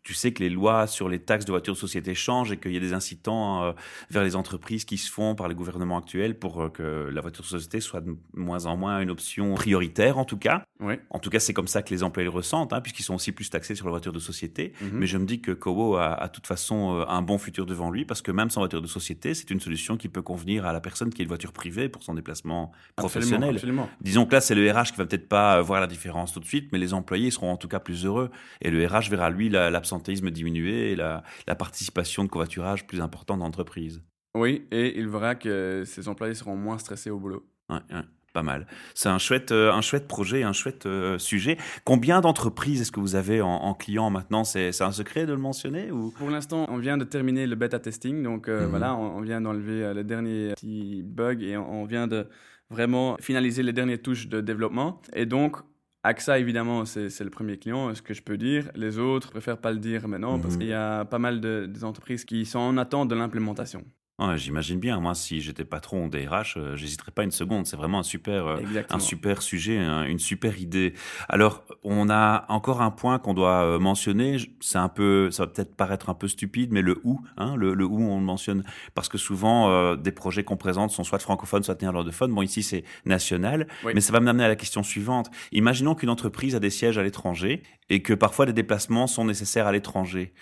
tu 0.02 0.14
sais 0.14 0.32
que 0.32 0.42
les 0.42 0.50
lois 0.50 0.86
sur 0.86 1.08
les 1.08 1.20
taxes 1.20 1.44
de 1.44 1.52
voitures 1.52 1.74
de 1.74 1.78
société 1.78 2.14
changent 2.14 2.52
et 2.52 2.56
qu'il 2.56 2.72
y 2.72 2.76
a 2.76 2.80
des 2.80 2.92
incitants 2.92 3.64
euh, 3.64 3.72
vers 4.10 4.24
les 4.24 4.36
entreprises 4.36 4.84
qui 4.84 4.98
se 4.98 5.10
font 5.10 5.34
par 5.34 5.48
les 5.48 5.54
gouvernements 5.54 5.98
actuels 5.98 6.38
pour 6.38 6.62
euh, 6.62 6.68
que 6.68 7.08
la 7.12 7.20
voiture 7.20 7.42
de 7.42 7.48
société 7.48 7.80
soit 7.80 8.00
de 8.00 8.16
moins 8.34 8.66
en 8.66 8.76
moins 8.76 9.00
une 9.00 9.10
option 9.10 9.54
prioritaire, 9.54 10.18
en 10.18 10.24
tout 10.24 10.38
cas. 10.38 10.64
Oui. 10.80 10.94
En 11.10 11.18
tout 11.18 11.30
cas, 11.30 11.38
c'est 11.38 11.52
comme 11.52 11.68
ça 11.68 11.82
que 11.82 11.94
les 11.94 12.02
employés 12.02 12.24
le 12.24 12.30
ressentent, 12.30 12.72
hein, 12.72 12.80
puisqu'ils 12.80 13.04
sont 13.04 13.14
aussi 13.14 13.32
plus 13.32 13.48
taxés 13.50 13.74
sur 13.74 13.86
la 13.86 13.90
voiture 13.90 14.12
de 14.12 14.18
société. 14.18 14.72
Mhm. 14.80 14.90
Mais 14.94 15.06
je 15.06 15.18
me 15.18 15.26
dis 15.26 15.40
que 15.40 15.52
Kobo 15.52 15.96
a, 15.96 16.14
a 16.14 16.26
de 16.26 16.32
toute 16.32 16.46
façon 16.46 16.96
euh, 16.96 17.04
un 17.08 17.22
bon 17.22 17.38
futur 17.38 17.66
devant 17.66 17.90
lui, 17.90 18.04
parce 18.04 18.22
que 18.22 18.32
même 18.32 18.50
sans 18.50 18.60
voiture 18.60 18.82
de 18.82 18.86
société, 18.88 19.34
c'est 19.34 19.50
une 19.50 19.60
solution 19.60 19.96
qui 19.96 20.08
peut 20.08 20.22
convenir 20.22 20.66
à 20.66 20.72
la 20.72 20.80
personne 20.80 21.10
qui 21.10 21.22
a 21.22 21.24
une 21.24 21.28
voiture 21.28 21.52
privée 21.52 21.88
pour 21.88 22.02
son 22.02 22.14
déplacement 22.14 22.72
professionnel. 22.96 23.31
Absolument. 23.40 23.88
Disons 24.00 24.26
que 24.26 24.32
là, 24.34 24.40
c'est 24.40 24.54
le 24.54 24.70
RH 24.70 24.92
qui 24.92 24.96
va 24.98 25.06
peut-être 25.06 25.28
pas 25.28 25.58
euh, 25.58 25.62
voir 25.62 25.80
la 25.80 25.86
différence 25.86 26.32
tout 26.32 26.40
de 26.40 26.44
suite, 26.44 26.68
mais 26.72 26.78
les 26.78 26.94
employés 26.94 27.30
seront 27.30 27.50
en 27.52 27.56
tout 27.56 27.68
cas 27.68 27.78
plus 27.80 28.04
heureux. 28.04 28.30
Et 28.60 28.70
le 28.70 28.86
RH 28.86 29.08
verra, 29.10 29.30
lui, 29.30 29.48
la- 29.48 29.70
l'absentéisme 29.70 30.30
diminuer 30.30 30.92
et 30.92 30.96
la, 30.96 31.22
la 31.46 31.54
participation 31.54 32.24
de 32.24 32.28
covoiturage 32.28 32.86
plus 32.86 33.00
importante 33.00 33.38
dans 33.38 33.44
l'entreprise. 33.46 34.02
Oui, 34.36 34.66
et 34.70 34.98
il 34.98 35.08
verra 35.08 35.34
que 35.34 35.82
ses 35.86 36.08
employés 36.08 36.34
seront 36.34 36.56
moins 36.56 36.78
stressés 36.78 37.10
au 37.10 37.18
boulot. 37.18 37.44
Ouais, 37.68 37.76
ouais, 37.92 38.00
pas 38.32 38.42
mal. 38.42 38.66
C'est 38.94 39.10
un 39.10 39.18
chouette, 39.18 39.52
euh, 39.52 39.70
un 39.72 39.82
chouette 39.82 40.08
projet, 40.08 40.42
un 40.42 40.54
chouette 40.54 40.86
euh, 40.86 41.18
sujet. 41.18 41.58
Combien 41.84 42.22
d'entreprises 42.22 42.80
est-ce 42.80 42.90
que 42.92 43.00
vous 43.00 43.14
avez 43.14 43.42
en, 43.42 43.48
en 43.50 43.74
client 43.74 44.08
maintenant? 44.08 44.42
C'est 44.44 44.80
un 44.80 44.90
secret 44.92 45.26
de 45.26 45.32
le 45.34 45.38
mentionner 45.38 45.90
ou? 45.90 46.10
Pour 46.16 46.30
l'instant, 46.30 46.64
on 46.70 46.78
vient 46.78 46.96
de 46.96 47.04
terminer 47.04 47.46
le 47.46 47.56
bêta 47.56 47.78
testing, 47.78 48.22
donc 48.22 48.48
euh, 48.48 48.62
Mhm. 48.64 48.70
voilà, 48.70 48.94
on, 48.96 49.18
on 49.18 49.20
vient 49.20 49.42
d'enlever 49.42 49.92
le 49.92 50.02
dernier 50.02 50.54
petit 50.54 51.02
bug 51.04 51.42
et 51.42 51.58
on, 51.58 51.82
on 51.82 51.84
vient 51.84 52.06
de 52.06 52.26
vraiment 52.72 53.16
finaliser 53.20 53.62
les 53.62 53.72
dernières 53.72 54.02
touches 54.02 54.26
de 54.28 54.40
développement. 54.40 55.00
Et 55.14 55.26
donc, 55.26 55.56
AXA, 56.04 56.38
évidemment, 56.40 56.84
c'est 56.84 57.20
le 57.20 57.30
premier 57.30 57.56
client, 57.58 57.94
ce 57.94 58.02
que 58.02 58.12
je 58.14 58.22
peux 58.22 58.36
dire. 58.36 58.70
Les 58.74 58.98
autres, 58.98 59.28
je 59.28 59.32
préfère 59.32 59.58
pas 59.58 59.70
le 59.70 59.78
dire 59.78 60.08
maintenant 60.08 60.38
parce 60.40 60.54
Mhm. 60.54 60.60
qu'il 60.60 60.68
y 60.68 60.72
a 60.72 61.04
pas 61.04 61.18
mal 61.20 61.40
de, 61.40 61.66
des 61.66 61.84
entreprises 61.84 62.24
qui 62.24 62.44
sont 62.44 62.58
en 62.58 62.76
attente 62.76 63.08
de 63.08 63.14
l'implémentation. 63.14 63.84
Ouais, 64.18 64.36
J'imagine 64.38 64.78
bien. 64.78 65.00
Moi, 65.00 65.14
si 65.14 65.40
j'étais 65.40 65.64
patron 65.64 66.06
des 66.06 66.26
RH, 66.28 66.56
euh, 66.56 66.76
j'hésiterais 66.76 67.10
pas 67.10 67.24
une 67.24 67.30
seconde. 67.32 67.66
C'est 67.66 67.76
vraiment 67.78 67.98
un 68.00 68.02
super, 68.04 68.46
euh, 68.46 68.56
un 68.90 68.98
super 69.00 69.40
sujet, 69.42 69.78
un- 69.78 70.04
une 70.04 70.18
super 70.18 70.60
idée. 70.60 70.92
Alors, 71.28 71.64
on 71.82 72.08
a 72.10 72.44
encore 72.48 72.82
un 72.82 72.90
point 72.90 73.18
qu'on 73.18 73.32
doit 73.34 73.64
euh, 73.64 73.78
mentionner. 73.78 74.36
C'est 74.60 74.78
un 74.78 74.90
peu, 74.90 75.30
ça 75.30 75.44
va 75.44 75.50
peut-être 75.50 75.74
paraître 75.74 76.10
un 76.10 76.14
peu 76.14 76.28
stupide, 76.28 76.70
mais 76.72 76.82
le 76.82 77.00
où, 77.04 77.20
hein, 77.38 77.56
le, 77.56 77.74
le 77.74 77.84
où 77.86 78.00
on 78.02 78.18
le 78.18 78.24
mentionne 78.24 78.62
parce 78.94 79.08
que 79.08 79.18
souvent 79.18 79.96
des 79.96 80.12
projets 80.12 80.44
qu'on 80.44 80.56
présente 80.58 80.90
sont 80.90 81.04
soit 81.04 81.18
francophones, 81.18 81.62
soit 81.62 81.80
néerlandophones. 81.80 82.32
Bon, 82.32 82.42
ici 82.42 82.62
c'est 82.62 82.84
national, 83.06 83.66
Oui. 83.84 83.92
mais 83.94 84.00
ça 84.02 84.12
va 84.12 84.20
m'amener 84.20 84.44
à 84.44 84.48
la 84.48 84.56
question 84.56 84.82
suivante. 84.82 85.30
Imaginons 85.52 85.94
qu'une 85.94 86.10
entreprise 86.10 86.54
a 86.54 86.60
des 86.60 86.70
sièges 86.70 86.98
à 86.98 87.02
l'étranger 87.02 87.62
et 87.88 88.02
que 88.02 88.12
parfois 88.12 88.46
des 88.46 88.52
déplacements 88.52 89.06
sont 89.06 89.24
nécessaires 89.24 89.66
à 89.66 89.72
l'étranger. 89.72 90.32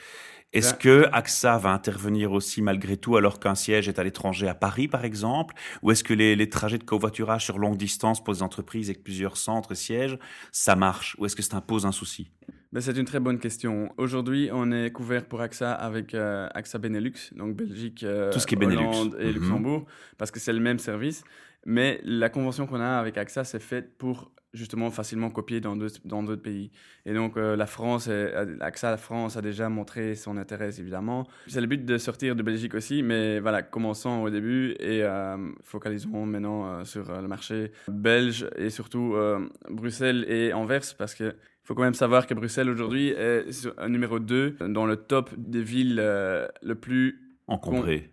Est-ce 0.53 0.73
Ben- 0.73 0.79
que 0.79 1.09
AXA 1.13 1.59
va 1.59 1.71
intervenir 1.71 2.33
aussi 2.33 2.61
malgré 2.61 2.97
tout 2.97 3.17
alors 3.17 3.39
qu'un 3.39 3.55
siège 3.55 3.89
est 3.89 3.99
à 4.01 4.05
l'étranger 4.05 4.49
à 4.49 4.55
Paris 4.55 4.89
par 4.89 5.05
exemple? 5.05 5.55
Ou 5.83 5.93
est-ce 5.93 6.03
que 6.03 6.13
les, 6.15 6.35
les 6.35 6.49
trajets 6.49 6.79
de 6.79 6.85
covoiturage 6.85 7.45
sur 7.45 7.59
longue 7.59 7.77
distance 7.77 8.23
pour 8.23 8.35
les 8.35 8.43
entreprises 8.43 8.91
avec 8.91 9.05
plusieurs 9.05 9.37
centres 9.37 9.73
et 9.73 9.77
sièges, 9.77 10.19
ça 10.51 10.75
marche? 10.75 11.15
Ou 11.19 11.27
est-ce 11.27 11.37
que 11.37 11.43
ça 11.43 11.57
impose 11.59 11.87
un 11.87 11.93
souci? 11.93 12.33
Ben, 12.73 12.81
c'est 12.81 12.97
une 12.97 13.05
très 13.05 13.19
bonne 13.21 13.39
question. 13.39 13.93
Aujourd'hui, 13.97 14.49
on 14.53 14.71
est 14.73 14.91
couvert 14.93 15.25
pour 15.27 15.41
AXA 15.41 15.73
avec 15.73 16.15
euh, 16.15 16.49
AXA 16.55 16.79
Benelux, 16.79 17.13
donc 17.37 17.55
Belgique, 17.57 18.03
euh, 18.05 18.33
Tout 18.33 18.39
ce 18.41 18.47
qui 18.47 18.55
est 18.55 18.59
Benelux. 18.59 18.79
Hollande 18.87 19.17
et 19.21 19.27
Mhm. 19.27 19.33
Luxembourg, 19.33 19.87
parce 20.19 20.31
que 20.31 20.39
c'est 20.41 20.53
le 20.53 20.61
même 20.61 20.79
service. 20.79 21.23
Mais 21.67 22.01
la 22.05 22.29
convention 22.29 22.67
qu'on 22.67 22.81
a 22.81 22.99
avec 22.99 23.19
AXA, 23.19 23.45
c'est 23.45 23.61
faite 23.61 23.99
pour 23.99 24.31
justement 24.53 24.91
facilement 24.91 25.31
copié 25.31 25.61
dans 25.61 25.77
d'autres, 25.77 26.37
pays. 26.37 26.71
Et 27.07 27.15
donc 27.15 27.37
euh, 27.37 27.57
la 27.57 27.67
France, 27.67 28.09
AXA 28.61 28.97
France 28.97 29.37
a 29.37 29.43
déjà 29.43 29.69
montré 29.69 30.15
son 30.15 30.37
intérêt 30.37 30.71
évidemment. 30.79 31.27
C'est 31.47 31.61
le 31.61 31.67
but 31.67 31.85
de 31.85 31.99
sortir 31.99 32.37
de 32.37 32.43
Belgique 32.43 32.75
aussi, 32.75 33.03
mais 33.03 33.41
voilà, 33.41 33.63
commençons 33.63 34.23
au 34.23 34.31
début 34.31 34.73
et 34.81 35.03
euh, 35.03 35.37
focalisons 35.63 36.27
maintenant 36.27 36.67
euh, 36.67 36.85
sur 36.85 37.21
le 37.21 37.29
marché 37.29 37.73
belge 37.89 38.49
et 38.57 38.71
surtout 38.71 39.15
Bruxelles 39.69 40.25
et 40.29 40.53
Anvers 40.53 40.83
parce 40.99 41.15
que 41.15 41.35
faut 41.63 41.75
quand 41.75 41.83
même 41.83 41.95
savoir 41.95 42.27
que 42.27 42.35
Bruxelles 42.35 42.69
aujourd'hui 42.69 43.11
est 43.11 43.45
numéro 43.87 44.19
2 44.19 44.57
dans 44.69 44.87
le 44.87 44.97
top 44.97 45.31
des 45.37 45.63
villes 45.63 45.97
le 45.97 46.75
plus 46.75 47.30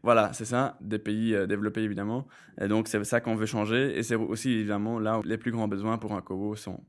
Voilà, 0.04 0.34
c'est 0.34 0.46
ça, 0.46 0.78
des 0.82 1.00
pays 1.00 1.36
euh, 1.36 1.48
développés 1.48 1.82
évidemment. 1.82 2.28
Et 2.60 2.68
donc 2.68 2.88
c'est 2.88 3.04
ça 3.04 3.22
qu'on 3.22 3.36
veut 3.36 3.46
changer. 3.46 3.98
Et 3.98 4.04
c'est 4.04 4.16
aussi 4.16 4.52
évidemment 4.52 5.00
là 5.00 5.20
où 5.20 5.24
les 5.24 5.38
plus 5.38 5.52
grands 5.52 5.68
besoins 5.68 5.98
pour 5.98 6.14
un 6.14 6.22
Kobo 6.22 6.56
sont 6.56 6.84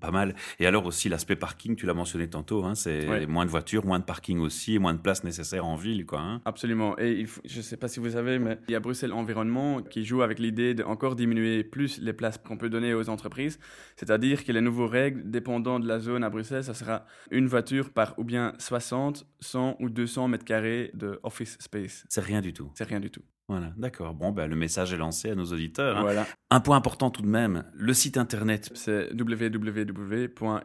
pas 0.00 0.10
mal. 0.10 0.34
Et 0.58 0.66
alors 0.66 0.86
aussi 0.86 1.08
l'aspect 1.08 1.36
parking, 1.36 1.76
tu 1.76 1.86
l'as 1.86 1.94
mentionné 1.94 2.28
tantôt, 2.28 2.64
hein, 2.64 2.74
c'est 2.74 3.26
moins 3.26 3.46
de 3.46 3.50
voitures, 3.50 3.84
moins 3.84 3.98
de 3.98 4.04
parking 4.04 4.38
aussi, 4.38 4.78
moins 4.78 4.94
de 4.94 4.98
place 4.98 5.24
nécessaire 5.24 5.64
en 5.66 5.76
ville. 5.76 6.04
Quoi, 6.06 6.20
hein. 6.20 6.42
Absolument. 6.44 6.98
Et 6.98 7.26
je 7.44 7.56
ne 7.56 7.62
sais 7.62 7.76
pas 7.76 7.88
si 7.88 8.00
vous 8.00 8.10
savez, 8.10 8.38
mais 8.38 8.58
il 8.68 8.72
y 8.72 8.74
a 8.74 8.80
Bruxelles 8.80 9.12
Environnement 9.12 9.82
qui 9.82 10.04
joue 10.04 10.22
avec 10.22 10.38
l'idée 10.38 10.74
d'encore 10.74 11.16
diminuer 11.16 11.64
plus 11.64 12.00
les 12.00 12.12
places 12.12 12.38
qu'on 12.38 12.56
peut 12.56 12.68
donner 12.68 12.94
aux 12.94 13.08
entreprises. 13.08 13.58
C'est-à-dire 13.96 14.44
que 14.44 14.52
les 14.52 14.60
nouveaux 14.60 14.88
règles, 14.88 15.30
dépendant 15.30 15.80
de 15.80 15.88
la 15.88 15.98
zone 15.98 16.24
à 16.24 16.30
Bruxelles, 16.30 16.64
ça 16.64 16.74
sera 16.74 17.06
une 17.30 17.46
voiture 17.46 17.90
par 17.90 18.18
ou 18.18 18.24
bien 18.24 18.54
60, 18.58 19.26
100 19.40 19.76
ou 19.80 19.88
200 19.88 20.28
mètres 20.28 20.44
carrés 20.44 20.90
de 20.94 21.18
office 21.22 21.56
space. 21.60 22.04
C'est 22.08 22.24
rien 22.24 22.40
du 22.40 22.52
tout. 22.52 22.70
C'est 22.74 22.84
rien 22.84 23.00
du 23.00 23.10
tout. 23.10 23.22
Voilà, 23.48 23.72
d'accord. 23.76 24.14
Bon, 24.14 24.32
ben, 24.32 24.46
le 24.46 24.56
message 24.56 24.92
est 24.94 24.96
lancé 24.96 25.30
à 25.30 25.34
nos 25.34 25.44
auditeurs. 25.44 25.98
Hein. 25.98 26.02
Voilà. 26.02 26.26
Un 26.50 26.60
point 26.60 26.76
important 26.76 27.10
tout 27.10 27.22
de 27.22 27.28
même, 27.28 27.64
le 27.74 27.92
site 27.92 28.16
internet. 28.16 28.70
C'est 28.74 29.12
www.kowo, 29.12 30.60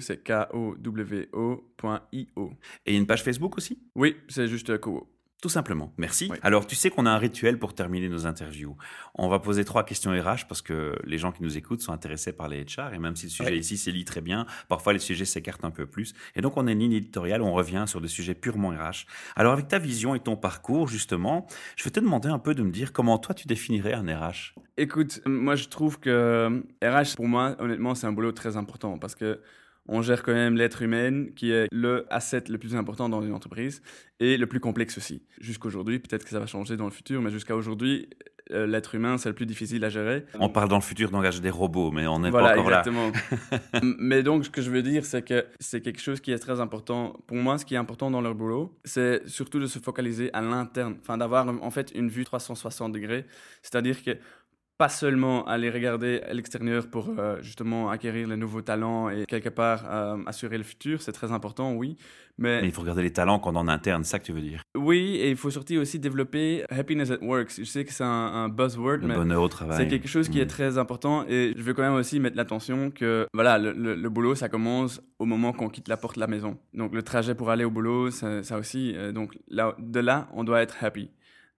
c'est 0.00 0.22
K-O-W-O.io. 0.22 1.62
Et 2.86 2.96
une 2.96 3.06
page 3.06 3.24
Facebook 3.24 3.56
aussi? 3.56 3.82
Oui, 3.96 4.16
c'est 4.28 4.46
juste 4.46 4.78
Kowo. 4.78 5.13
Tout 5.42 5.48
simplement. 5.50 5.92
Merci. 5.98 6.32
Alors, 6.42 6.66
tu 6.66 6.74
sais 6.74 6.88
qu'on 6.88 7.04
a 7.04 7.10
un 7.10 7.18
rituel 7.18 7.58
pour 7.58 7.74
terminer 7.74 8.08
nos 8.08 8.26
interviews. 8.26 8.76
On 9.14 9.28
va 9.28 9.38
poser 9.40 9.64
trois 9.64 9.84
questions 9.84 10.10
RH 10.10 10.46
parce 10.48 10.62
que 10.62 10.96
les 11.04 11.18
gens 11.18 11.32
qui 11.32 11.42
nous 11.42 11.58
écoutent 11.58 11.82
sont 11.82 11.92
intéressés 11.92 12.32
par 12.32 12.48
les 12.48 12.64
HR 12.64 12.94
et 12.94 12.98
même 12.98 13.14
si 13.14 13.26
le 13.26 13.30
sujet 13.30 13.58
ici 13.58 13.76
s'élit 13.76 14.06
très 14.06 14.22
bien, 14.22 14.46
parfois 14.68 14.94
les 14.94 14.98
sujets 14.98 15.26
s'écartent 15.26 15.64
un 15.64 15.70
peu 15.70 15.84
plus. 15.84 16.14
Et 16.34 16.40
donc, 16.40 16.56
on 16.56 16.66
a 16.66 16.72
une 16.72 16.78
ligne 16.78 16.94
éditoriale 16.94 17.42
où 17.42 17.44
on 17.44 17.52
revient 17.52 17.84
sur 17.86 18.00
des 18.00 18.08
sujets 18.08 18.34
purement 18.34 18.70
RH. 18.70 19.06
Alors, 19.36 19.52
avec 19.52 19.68
ta 19.68 19.78
vision 19.78 20.14
et 20.14 20.20
ton 20.20 20.36
parcours, 20.36 20.88
justement, 20.88 21.46
je 21.76 21.84
vais 21.84 21.90
te 21.90 22.00
demander 22.00 22.28
un 22.28 22.38
peu 22.38 22.54
de 22.54 22.62
me 22.62 22.70
dire 22.70 22.94
comment 22.94 23.18
toi 23.18 23.34
tu 23.34 23.46
définirais 23.46 23.92
un 23.92 24.06
RH. 24.06 24.54
Écoute, 24.76 25.20
moi 25.26 25.54
je 25.56 25.68
trouve 25.68 26.00
que 26.00 26.64
RH, 26.82 27.16
pour 27.16 27.28
moi, 27.28 27.54
honnêtement, 27.58 27.94
c'est 27.94 28.06
un 28.06 28.12
boulot 28.12 28.32
très 28.32 28.56
important 28.56 28.98
parce 28.98 29.14
que 29.14 29.40
on 29.86 30.02
gère 30.02 30.22
quand 30.22 30.32
même 30.32 30.56
l'être 30.56 30.82
humain 30.82 31.26
qui 31.36 31.50
est 31.50 31.68
le 31.70 32.06
asset 32.10 32.44
le 32.48 32.58
plus 32.58 32.74
important 32.74 33.08
dans 33.08 33.22
une 33.22 33.32
entreprise 33.32 33.82
et 34.20 34.36
le 34.36 34.46
plus 34.46 34.60
complexe 34.60 34.98
aussi. 34.98 35.22
Jusqu'aujourd'hui, 35.40 35.98
peut-être 35.98 36.24
que 36.24 36.30
ça 36.30 36.40
va 36.40 36.46
changer 36.46 36.76
dans 36.76 36.86
le 36.86 36.90
futur, 36.90 37.20
mais 37.20 37.30
jusqu'à 37.30 37.54
aujourd'hui, 37.54 38.08
euh, 38.50 38.66
l'être 38.66 38.94
humain, 38.94 39.16
c'est 39.16 39.30
le 39.30 39.34
plus 39.34 39.46
difficile 39.46 39.84
à 39.84 39.88
gérer. 39.88 40.26
On 40.38 40.50
parle 40.50 40.68
dans 40.68 40.76
le 40.76 40.82
futur 40.82 41.10
d'engager 41.10 41.40
des 41.40 41.50
robots, 41.50 41.90
mais 41.90 42.06
on 42.06 42.18
n'est 42.18 42.30
pas 42.30 42.52
encore 42.52 42.66
exactement. 42.66 43.10
là. 43.52 43.80
mais 43.82 44.22
donc, 44.22 44.44
ce 44.44 44.50
que 44.50 44.60
je 44.60 44.70
veux 44.70 44.82
dire, 44.82 45.04
c'est 45.04 45.22
que 45.22 45.46
c'est 45.60 45.80
quelque 45.80 46.00
chose 46.00 46.20
qui 46.20 46.30
est 46.30 46.38
très 46.38 46.60
important. 46.60 47.16
Pour 47.26 47.38
moi, 47.38 47.56
ce 47.56 47.64
qui 47.64 47.74
est 47.74 47.78
important 47.78 48.10
dans 48.10 48.20
leur 48.20 48.34
boulot, 48.34 48.78
c'est 48.84 49.26
surtout 49.26 49.60
de 49.60 49.66
se 49.66 49.78
focaliser 49.78 50.30
à 50.34 50.42
l'interne, 50.42 50.96
enfin 51.00 51.16
d'avoir 51.16 51.48
en 51.48 51.70
fait 51.70 51.92
une 51.94 52.08
vue 52.08 52.24
360 52.24 52.92
degrés. 52.92 53.24
C'est-à-dire 53.62 54.02
que 54.02 54.18
pas 54.76 54.88
seulement 54.88 55.46
aller 55.46 55.70
regarder 55.70 56.20
à 56.28 56.34
l'extérieur 56.34 56.88
pour 56.88 57.08
euh, 57.18 57.40
justement 57.42 57.90
acquérir 57.90 58.26
les 58.26 58.36
nouveaux 58.36 58.62
talents 58.62 59.08
et 59.08 59.24
quelque 59.26 59.48
part 59.48 59.84
euh, 59.88 60.16
assurer 60.26 60.58
le 60.58 60.64
futur, 60.64 61.00
c'est 61.00 61.12
très 61.12 61.30
important, 61.30 61.74
oui. 61.74 61.96
Mais... 62.36 62.60
il 62.64 62.72
faut 62.72 62.80
regarder 62.80 63.02
les 63.02 63.12
talents 63.12 63.38
qu'on 63.38 63.54
a 63.54 63.60
en 63.60 63.68
interne, 63.68 64.02
c'est 64.02 64.10
ça 64.10 64.18
que 64.18 64.24
tu 64.24 64.32
veux 64.32 64.40
dire? 64.40 64.62
Oui, 64.76 65.16
et 65.20 65.30
il 65.30 65.36
faut 65.36 65.50
surtout 65.50 65.76
aussi 65.76 66.00
développer 66.00 66.64
happiness 66.68 67.12
at 67.12 67.22
work. 67.22 67.52
Je 67.56 67.62
sais 67.62 67.84
que 67.84 67.92
c'est 67.92 68.02
un, 68.02 68.48
buzzword, 68.48 69.02
le 69.02 69.06
mais 69.06 69.14
bonheur 69.14 69.42
au 69.42 69.48
travail. 69.48 69.76
c'est 69.76 69.86
quelque 69.86 70.08
chose 70.08 70.28
qui 70.28 70.40
est 70.40 70.44
mm. 70.44 70.48
très 70.48 70.78
important 70.78 71.24
et 71.28 71.54
je 71.56 71.62
veux 71.62 71.74
quand 71.74 71.82
même 71.82 71.94
aussi 71.94 72.18
mettre 72.18 72.36
l'attention 72.36 72.90
que 72.90 73.28
voilà, 73.32 73.58
le, 73.58 73.72
le, 73.72 74.08
boulot, 74.10 74.34
ça 74.34 74.48
commence 74.48 75.00
au 75.20 75.26
moment 75.26 75.52
qu'on 75.52 75.68
quitte 75.68 75.86
la 75.86 75.96
porte 75.96 76.16
de 76.16 76.20
la 76.20 76.26
maison. 76.26 76.58
Donc 76.72 76.92
le 76.92 77.04
trajet 77.04 77.36
pour 77.36 77.50
aller 77.50 77.64
au 77.64 77.70
boulot, 77.70 78.10
ça, 78.10 78.42
ça 78.42 78.58
aussi. 78.58 78.94
Euh, 78.96 79.12
donc 79.12 79.38
là, 79.48 79.76
de 79.78 80.00
là, 80.00 80.28
on 80.32 80.42
doit 80.42 80.60
être 80.60 80.82
happy. 80.82 81.10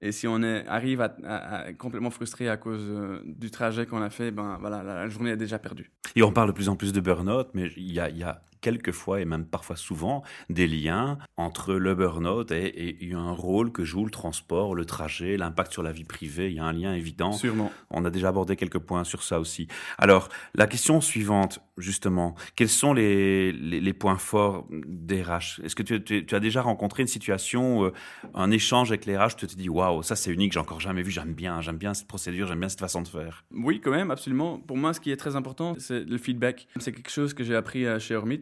Et 0.02 0.12
si 0.12 0.26
on 0.26 0.42
est, 0.42 0.66
arrive 0.66 1.00
à, 1.00 1.72
complètement 1.78 2.10
frustré 2.10 2.48
à 2.48 2.56
cause 2.56 2.84
euh, 2.86 3.20
du 3.24 3.50
trajet 3.50 3.86
qu'on 3.86 4.02
a 4.02 4.10
fait, 4.10 4.30
ben 4.30 4.58
voilà, 4.60 4.82
la, 4.82 5.08
journée 5.08 5.30
est 5.30 5.36
déjà 5.36 5.58
perdue. 5.58 5.90
Et 6.14 6.22
on 6.22 6.32
parle 6.32 6.48
de 6.48 6.52
plus 6.52 6.68
en 6.68 6.76
plus 6.76 6.92
de 6.92 7.00
burn-out, 7.00 7.48
mais 7.54 7.70
il 7.76 7.92
y 7.92 8.00
a, 8.00 8.10
y 8.10 8.22
a 8.22 8.42
quelquefois 8.60 9.20
et 9.20 9.24
même 9.24 9.46
parfois 9.46 9.76
souvent 9.76 10.22
des 10.50 10.66
liens 10.66 11.18
entre 11.36 11.74
le 11.74 11.94
burn-out 11.94 12.50
et, 12.50 13.06
et, 13.06 13.14
un 13.14 13.30
rôle 13.30 13.72
que 13.72 13.84
joue 13.84 14.04
le 14.04 14.10
transport, 14.10 14.74
le 14.74 14.84
trajet, 14.84 15.36
l'impact 15.36 15.72
sur 15.72 15.82
la 15.82 15.92
vie 15.92 16.04
privée. 16.04 16.50
Il 16.50 16.56
y 16.56 16.58
a 16.58 16.64
un 16.64 16.72
lien 16.72 16.92
évident. 16.92 17.32
Sûrement. 17.32 17.72
On 17.90 18.04
a 18.04 18.10
déjà 18.10 18.28
abordé 18.28 18.56
quelques 18.56 18.78
points 18.78 19.04
sur 19.04 19.22
ça 19.22 19.40
aussi. 19.40 19.68
Alors, 19.98 20.28
la 20.54 20.66
question 20.66 21.00
suivante, 21.00 21.60
justement, 21.76 22.34
quels 22.54 22.68
sont 22.68 22.92
les, 22.92 23.52
les, 23.52 23.92
points 23.92 24.18
forts 24.18 24.66
des 24.70 25.22
RH? 25.22 25.60
Est-ce 25.62 25.74
que 25.74 25.82
tu, 25.82 26.34
as 26.34 26.40
déjà 26.40 26.62
rencontré 26.62 27.02
une 27.02 27.08
situation, 27.08 27.84
euh, 27.84 27.92
un 28.34 28.50
échange 28.50 28.90
avec 28.90 29.06
les 29.06 29.16
RH, 29.16 29.36
tu 29.36 29.46
te 29.46 29.54
dis 29.54 29.68
waouh, 29.68 30.02
ça 30.02 30.16
c'est 30.16 30.32
unique, 30.32 30.52
j'ai 30.52 30.60
encore 30.60 30.80
jamais 30.80 31.02
vu, 31.02 31.10
j'aime 31.10 31.34
bien, 31.34 31.60
j'aime 31.60 31.78
bien 31.78 31.94
cette 31.94 32.08
procédure, 32.08 32.46
j'aime 32.46 32.60
bien 32.60 32.68
cette 32.68 32.80
façon 32.80 33.02
de 33.02 33.08
faire? 33.08 33.44
Oui, 33.52 33.80
quand 33.80 33.90
même, 33.90 34.10
absolument. 34.10 34.58
Pour 34.58 34.76
moi, 34.76 34.92
ce 34.92 35.00
qui 35.00 35.10
est 35.10 35.16
très 35.16 35.36
important, 35.36 35.74
c'est 35.78 36.04
le 36.04 36.18
feedback. 36.18 36.68
C'est 36.78 36.92
quelque 36.92 37.10
chose 37.10 37.34
que 37.34 37.44
j'ai 37.44 37.54
appris 37.56 37.84
chez 38.00 38.14
Hormit. 38.14 38.40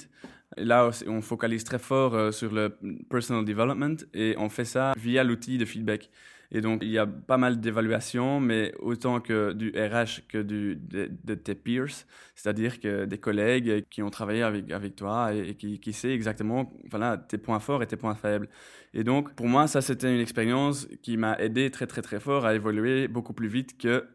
Là, 0.56 0.90
on 1.06 1.20
focalise 1.20 1.64
très 1.64 1.78
fort 1.78 2.14
euh, 2.14 2.30
sur 2.30 2.52
le 2.52 2.76
personal 3.10 3.44
development 3.44 3.96
et 4.12 4.34
on 4.38 4.48
fait 4.48 4.64
ça 4.64 4.92
via 4.96 5.24
l'outil 5.24 5.58
de 5.58 5.64
feedback. 5.64 6.10
Et 6.54 6.60
donc, 6.60 6.82
il 6.82 6.90
y 6.90 6.98
a 6.98 7.06
pas 7.06 7.36
mal 7.36 7.60
d'évaluations, 7.60 8.38
mais 8.38 8.72
autant 8.78 9.20
que 9.20 9.52
du 9.52 9.70
RH 9.70 10.28
que 10.28 10.40
du, 10.40 10.76
de, 10.76 11.34
tes 11.34 11.56
peers, 11.56 12.06
c'est-à-dire 12.36 12.78
que 12.78 13.06
des 13.06 13.18
collègues 13.18 13.84
qui 13.90 14.04
ont 14.04 14.10
travaillé 14.10 14.44
avec, 14.44 14.70
avec 14.70 14.94
toi 14.94 15.34
et, 15.34 15.56
qui, 15.56 15.80
qui 15.80 15.92
sait 15.92 16.12
exactement 16.12 16.72
voilà, 16.88 17.18
tes 17.18 17.38
points 17.38 17.58
forts 17.58 17.82
et 17.82 17.88
tes 17.88 17.96
points 17.96 18.14
faibles. 18.14 18.48
Et 18.94 19.02
donc, 19.02 19.34
pour 19.34 19.48
moi, 19.48 19.66
ça, 19.66 19.82
c'était 19.82 20.14
une 20.14 20.20
expérience 20.20 20.86
qui 21.02 21.16
m'a 21.16 21.36
aidé 21.40 21.72
très, 21.72 21.88
très, 21.88 22.02
très 22.02 22.20
fort 22.20 22.46
à 22.46 22.54
évoluer 22.54 23.08
beaucoup 23.08 23.32
plus 23.32 23.48
vite 23.48 23.76
que, 23.76 24.06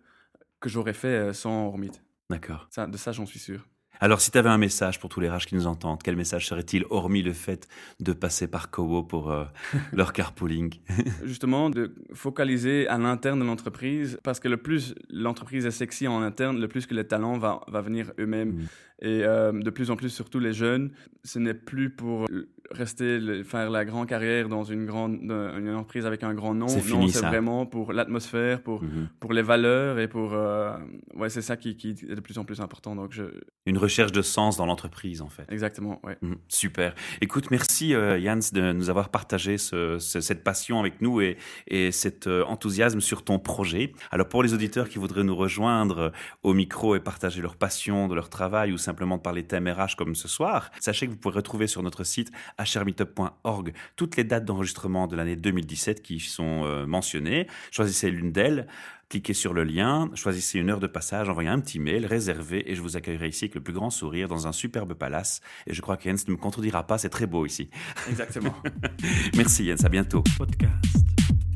que 0.62 0.70
j'aurais 0.70 0.94
fait 0.94 1.08
euh, 1.08 1.34
sans 1.34 1.68
Hormit. 1.68 1.92
D'accord. 2.30 2.70
de 2.88 2.98
ça, 2.98 3.12
j'en 3.12 3.26
suis 3.26 3.40
sûr. 3.40 3.68
Alors, 4.02 4.22
si 4.22 4.32
tu 4.32 4.38
avais 4.38 4.50
un 4.50 4.58
message 4.58 4.98
pour 5.00 5.10
tous 5.10 5.20
les 5.20 5.30
RH 5.30 5.46
qui 5.48 5.56
nous 5.56 5.68
entendent, 5.68 6.02
quel 6.02 6.16
message 6.16 6.48
serait-il, 6.48 6.86
hormis 6.90 7.22
le 7.22 7.34
fait 7.34 7.68
de 8.00 8.14
passer 8.14 8.48
par 8.48 8.72
Kowo 8.72 9.04
pour 9.04 9.30
euh, 9.30 9.44
leur 9.92 10.14
carpooling? 10.14 10.74
Justement, 11.24 11.70
de 11.70 11.94
focaliser 12.14 12.88
à 12.88 12.98
l'interne 12.98 13.40
de 13.40 13.46
l'entreprise, 13.46 14.18
parce 14.24 14.40
que 14.40 14.48
le 14.48 14.58
plus 14.58 14.96
l'entreprise 15.10 15.66
est 15.66 15.72
sexy 15.72 16.08
en 16.08 16.22
interne, 16.22 16.60
le 16.60 16.70
plus 16.70 16.86
que 16.86 16.96
les 16.96 17.06
talents 17.06 17.38
vont 17.38 17.60
va 17.68 17.82
venir 17.82 18.14
eux-mêmes. 18.20 18.52
Mm. 18.52 18.68
Et 19.02 19.24
euh, 19.24 19.52
de 19.52 19.70
plus 19.70 19.92
en 19.92 19.98
plus, 19.98 20.10
surtout 20.10 20.40
les 20.40 20.54
jeunes, 20.54 20.92
ce 21.24 21.40
n'est 21.40 21.54
plus 21.54 21.90
pour 21.90 22.26
rester, 22.72 23.44
faire 23.44 23.70
la 23.70 23.86
grande 23.86 24.08
carrière 24.08 24.50
dans 24.50 24.64
une 24.64 24.86
grande 24.86 25.20
une 25.22 25.70
entreprise 25.70 26.06
avec 26.06 26.24
un 26.24 26.34
grand 26.34 26.54
nom. 26.54 26.68
Non, 26.68 27.08
c'est 27.08 27.26
vraiment 27.26 27.66
pour 27.66 27.94
l'atmosphère, 27.94 28.62
pour, 28.62 28.84
mm-hmm. 28.84 29.08
pour 29.20 29.34
les 29.34 29.42
valeurs 29.42 30.00
et 30.00 30.08
pour. 30.08 30.34
Euh, 30.34 30.78
ouais, 31.16 31.30
c'est 31.30 31.42
ça 31.42 31.58
qui, 31.58 31.76
qui, 31.76 31.90
est 31.90 32.16
de 32.16 32.20
plus 32.20 32.38
en 32.38 32.46
plus 32.46 32.62
important. 32.62 32.96
Donc 32.96 33.12
je... 33.12 33.24
Une 33.66 33.78
recherche 33.78 34.12
de 34.12 34.22
sens 34.22 34.58
dans 34.58 34.66
l'entreprise, 34.66 35.22
en 35.22 35.30
fait. 35.30 35.46
Exactement, 35.50 36.00
ouais. 36.04 36.18
Mm, 36.22 36.36
super. 36.48 36.96
Écoute, 37.22 37.52
merci 37.52 37.94
euh, 37.94 38.20
Jans 38.22 38.40
de 38.54 38.72
nous 38.74 38.90
avoir 38.90 39.10
partagé 39.10 39.58
ce, 39.58 39.98
cette 40.00 40.44
passion 40.44 40.80
avec 40.80 41.02
nous 41.02 41.22
et, 41.22 41.38
et 41.68 41.92
cet 41.92 42.28
enthousiasme 42.28 43.02
sur 43.02 43.24
ton 43.24 43.40
projet. 43.40 43.94
Alors 44.12 44.28
pour 44.28 44.44
les 44.44 44.54
auditeurs 44.54 44.90
qui 44.90 45.00
voudraient 45.00 45.24
nous 45.24 45.36
rejoindre 45.36 46.12
au 46.44 46.54
micro 46.54 46.96
et 46.96 47.00
partager 47.00 47.42
leur 47.42 47.56
passion 47.56 48.08
de 48.08 48.16
leur 48.16 48.30
travail 48.30 48.72
ou 48.72 48.78
simplement 48.78 49.20
parler 49.20 49.44
thème 49.44 49.68
RH 49.68 49.96
comme 49.98 50.16
ce 50.16 50.28
soir, 50.28 50.72
sachez 50.80 51.08
que 51.08 51.12
vous 51.12 51.18
pourrez 51.18 51.36
retrouver 51.36 51.68
sur 51.68 51.84
notre 51.84 52.04
site 52.04 52.32
hrmeetup.org 52.64 53.74
toutes 53.96 54.18
les 54.18 54.24
dates 54.24 54.46
d'enregistrement 54.46 55.08
de 55.08 55.16
l'année 55.16 55.36
2017 55.36 56.02
qui 56.02 56.20
sont 56.20 56.64
euh, 56.66 56.86
mentionnées. 56.86 57.48
Choisissez 57.72 58.12
l'une 58.12 58.32
d'elles. 58.32 58.68
Cliquez 59.10 59.34
sur 59.34 59.56
le 59.56 59.64
lien, 59.64 60.12
choisissez 60.14 60.60
une 60.60 60.70
heure 60.70 60.80
de 60.80 60.86
passage, 60.86 61.30
envoyez 61.30 61.50
un 61.50 61.60
petit 61.60 61.80
mail, 61.80 62.06
réservez 62.06 62.72
et 62.72 62.76
je 62.76 62.82
vous 62.82 62.96
accueillerai 62.96 63.30
ici 63.30 63.46
avec 63.46 63.56
le 63.56 63.62
plus 63.62 63.74
grand 63.74 63.90
sourire 63.90 64.28
dans 64.28 64.46
un 64.46 64.52
superbe 64.52 64.94
palace. 64.94 65.42
Et 65.66 65.74
je 65.74 65.82
crois 65.82 65.98
que 65.98 66.04
Jens 66.04 66.28
ne 66.28 66.34
me 66.34 66.38
contredira 66.38 66.86
pas, 66.86 67.00
c'est 67.00 67.10
très 67.10 67.26
beau 67.26 67.48
ici. 67.48 67.72
Exactement. 68.08 68.54
Merci 69.36 69.66
Jens, 69.66 69.84
à 69.84 69.90
bientôt. 69.90 70.22
Podcast. 70.38 71.49